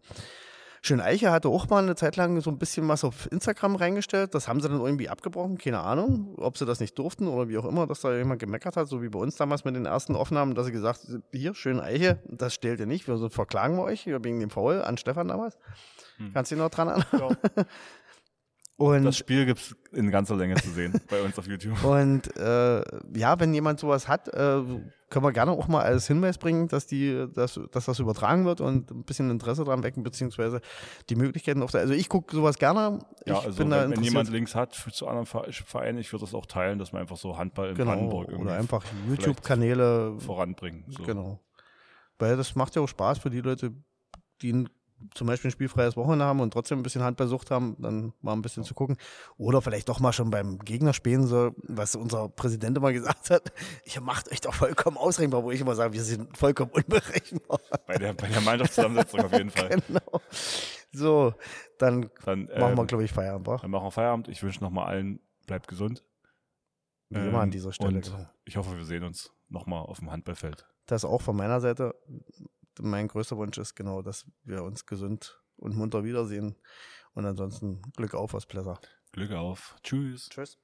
Schön 0.85 0.99
Eiche 0.99 1.31
hatte 1.31 1.47
auch 1.47 1.69
mal 1.69 1.81
eine 1.81 1.95
Zeit 1.95 2.17
lang 2.17 2.41
so 2.41 2.49
ein 2.49 2.57
bisschen 2.57 2.85
was 2.89 3.05
auf 3.05 3.31
Instagram 3.31 3.77
reingestellt. 3.77 4.35
Das 4.35 4.49
haben 4.49 4.59
sie 4.59 4.67
dann 4.67 4.81
irgendwie 4.81 5.07
abgebrochen, 5.07 5.57
keine 5.57 5.79
Ahnung, 5.79 6.35
ob 6.37 6.57
sie 6.57 6.65
das 6.65 6.81
nicht 6.81 6.99
durften 6.99 7.27
oder 7.27 7.47
wie 7.47 7.57
auch 7.57 7.63
immer, 7.63 7.87
dass 7.87 8.01
da 8.01 8.13
jemand 8.13 8.41
gemeckert 8.41 8.75
hat, 8.75 8.89
so 8.89 9.01
wie 9.01 9.07
bei 9.07 9.17
uns 9.17 9.37
damals 9.37 9.63
mit 9.63 9.77
den 9.77 9.85
ersten 9.85 10.13
Aufnahmen, 10.13 10.55
dass 10.55 10.65
sie 10.65 10.73
gesagt 10.73 11.07
hier, 11.31 11.55
Schön 11.55 11.79
Eiche, 11.79 12.19
das 12.27 12.53
stellt 12.53 12.81
ihr 12.81 12.85
nicht, 12.85 13.07
wir 13.07 13.29
verklagen 13.29 13.77
wir 13.77 13.83
euch 13.83 14.07
wegen 14.07 14.41
dem 14.41 14.49
Foul 14.49 14.81
an 14.81 14.97
Stefan 14.97 15.29
damals. 15.29 15.57
Kannst 16.33 16.51
du 16.51 16.55
dich 16.55 16.63
noch 16.63 16.69
dran 16.69 16.89
erinnern? 16.89 17.37
Und 18.83 19.03
Das 19.03 19.17
Spiel 19.17 19.45
gibt 19.45 19.59
es 19.59 19.75
in 19.91 20.11
ganzer 20.11 20.35
Länge 20.35 20.55
zu 20.55 20.69
sehen 20.71 20.99
bei 21.09 21.21
uns 21.21 21.37
auf 21.37 21.47
YouTube. 21.47 21.83
Und 21.83 22.35
äh, 22.37 22.81
ja, 23.17 23.39
wenn 23.39 23.53
jemand 23.53 23.79
sowas 23.79 24.07
hat, 24.07 24.27
äh, 24.29 24.61
können 25.09 25.25
wir 25.25 25.31
gerne 25.31 25.51
auch 25.51 25.67
mal 25.67 25.83
als 25.83 26.07
Hinweis 26.07 26.37
bringen, 26.39 26.67
dass, 26.67 26.87
die, 26.87 27.27
dass, 27.33 27.59
dass 27.71 27.85
das 27.85 27.99
übertragen 27.99 28.45
wird 28.45 28.61
und 28.61 28.89
ein 28.89 29.03
bisschen 29.03 29.29
Interesse 29.29 29.63
dran 29.63 29.83
wecken, 29.83 30.01
beziehungsweise 30.01 30.59
die 31.09 31.15
Möglichkeiten 31.15 31.61
auf 31.61 31.69
der. 31.69 31.81
Also 31.81 31.93
ich 31.93 32.09
gucke 32.09 32.35
sowas 32.35 32.57
gerne. 32.57 32.97
Ja, 33.27 33.39
also 33.39 33.57
bin 33.57 33.69
da 33.69 33.83
wenn, 33.83 33.91
wenn 33.97 34.03
jemand 34.03 34.29
Links 34.31 34.55
hat 34.55 34.73
zu 34.73 35.07
anderen 35.07 35.27
Ver- 35.27 35.45
Vereinen, 35.51 35.99
ich 35.99 36.11
würde 36.11 36.25
das 36.25 36.33
auch 36.33 36.47
teilen, 36.47 36.79
dass 36.79 36.93
man 36.93 37.03
einfach 37.03 37.17
so 37.17 37.37
Handball 37.37 37.69
in 37.69 37.75
genau, 37.75 37.91
Brandenburg 37.91 38.29
irgendwie 38.29 38.45
oder 38.45 38.57
einfach 38.57 38.83
YouTube-Kanäle. 39.07 40.15
voranbringen. 40.19 40.83
So. 40.89 41.03
Genau. 41.03 41.39
Weil 42.17 42.35
das 42.37 42.55
macht 42.55 42.75
ja 42.75 42.81
auch 42.81 42.87
Spaß 42.87 43.19
für 43.19 43.29
die 43.29 43.41
Leute, 43.41 43.71
die 44.41 44.65
zum 45.13 45.27
Beispiel 45.27 45.49
ein 45.49 45.51
spielfreies 45.51 45.95
Wochenende 45.97 46.25
haben 46.25 46.39
und 46.39 46.51
trotzdem 46.51 46.79
ein 46.79 46.83
bisschen 46.83 47.03
Handballsucht 47.03 47.51
haben, 47.51 47.75
dann 47.79 48.13
mal 48.21 48.33
ein 48.33 48.41
bisschen 48.41 48.63
zu 48.63 48.73
gucken. 48.73 48.97
Oder 49.37 49.61
vielleicht 49.61 49.89
doch 49.89 49.99
mal 49.99 50.13
schon 50.13 50.29
beim 50.29 50.59
Gegner 50.59 50.93
spielen, 50.93 51.25
so, 51.27 51.51
was 51.63 51.95
unser 51.95 52.29
Präsident 52.29 52.77
immer 52.77 52.91
gesagt 52.93 53.29
hat. 53.29 53.51
Ihr 53.95 54.01
macht 54.01 54.31
euch 54.31 54.41
doch 54.41 54.53
vollkommen 54.53 54.97
ausrechenbar, 54.97 55.43
wo 55.43 55.51
ich 55.51 55.61
immer 55.61 55.75
sage, 55.75 55.93
wir 55.93 56.03
sind 56.03 56.37
vollkommen 56.37 56.71
unberechenbar. 56.73 57.59
Bei 57.87 57.97
der, 57.97 58.13
bei 58.13 58.27
der 58.27 58.41
Mannschaftszusammensetzung 58.41 59.21
auf 59.21 59.31
jeden 59.33 59.49
Fall. 59.49 59.69
genau. 59.87 60.21
So, 60.91 61.33
dann 61.79 62.09
Dann, 62.25 62.45
machen 62.45 62.75
wir, 62.75 62.81
ähm, 62.81 62.87
glaube 62.87 63.03
ich, 63.03 63.11
Feierabend. 63.11 63.47
wa? 63.47 63.57
dann 63.57 63.71
machen 63.71 63.85
wir 63.85 63.91
Feierabend. 63.91 64.27
Ich 64.27 64.43
wünsche 64.43 64.63
nochmal 64.63 64.87
allen, 64.87 65.19
bleibt 65.47 65.67
gesund. 65.67 66.03
Wie 67.09 67.19
immer 67.19 67.39
an 67.39 67.45
Ähm, 67.49 67.51
dieser 67.51 67.71
Stelle. 67.73 67.95
Und 67.95 68.05
genau. 68.05 68.29
ich 68.45 68.57
hoffe, 68.57 68.75
wir 68.77 68.85
sehen 68.85 69.03
uns 69.03 69.31
nochmal 69.49 69.83
auf 69.83 69.99
dem 69.99 70.11
Handballfeld. 70.11 70.67
Das 70.85 71.05
auch 71.05 71.21
von 71.21 71.35
meiner 71.35 71.61
Seite. 71.61 71.95
Mein 72.79 73.07
größter 73.07 73.37
Wunsch 73.37 73.57
ist 73.57 73.75
genau, 73.75 74.01
dass 74.01 74.25
wir 74.43 74.63
uns 74.63 74.85
gesund 74.85 75.41
und 75.57 75.75
munter 75.75 76.03
wiedersehen. 76.03 76.55
Und 77.13 77.25
ansonsten 77.25 77.81
Glück 77.95 78.15
auf 78.15 78.33
aus 78.33 78.45
Plesser. 78.45 78.79
Glück 79.11 79.31
auf. 79.31 79.75
Tschüss. 79.83 80.29
Tschüss. 80.29 80.57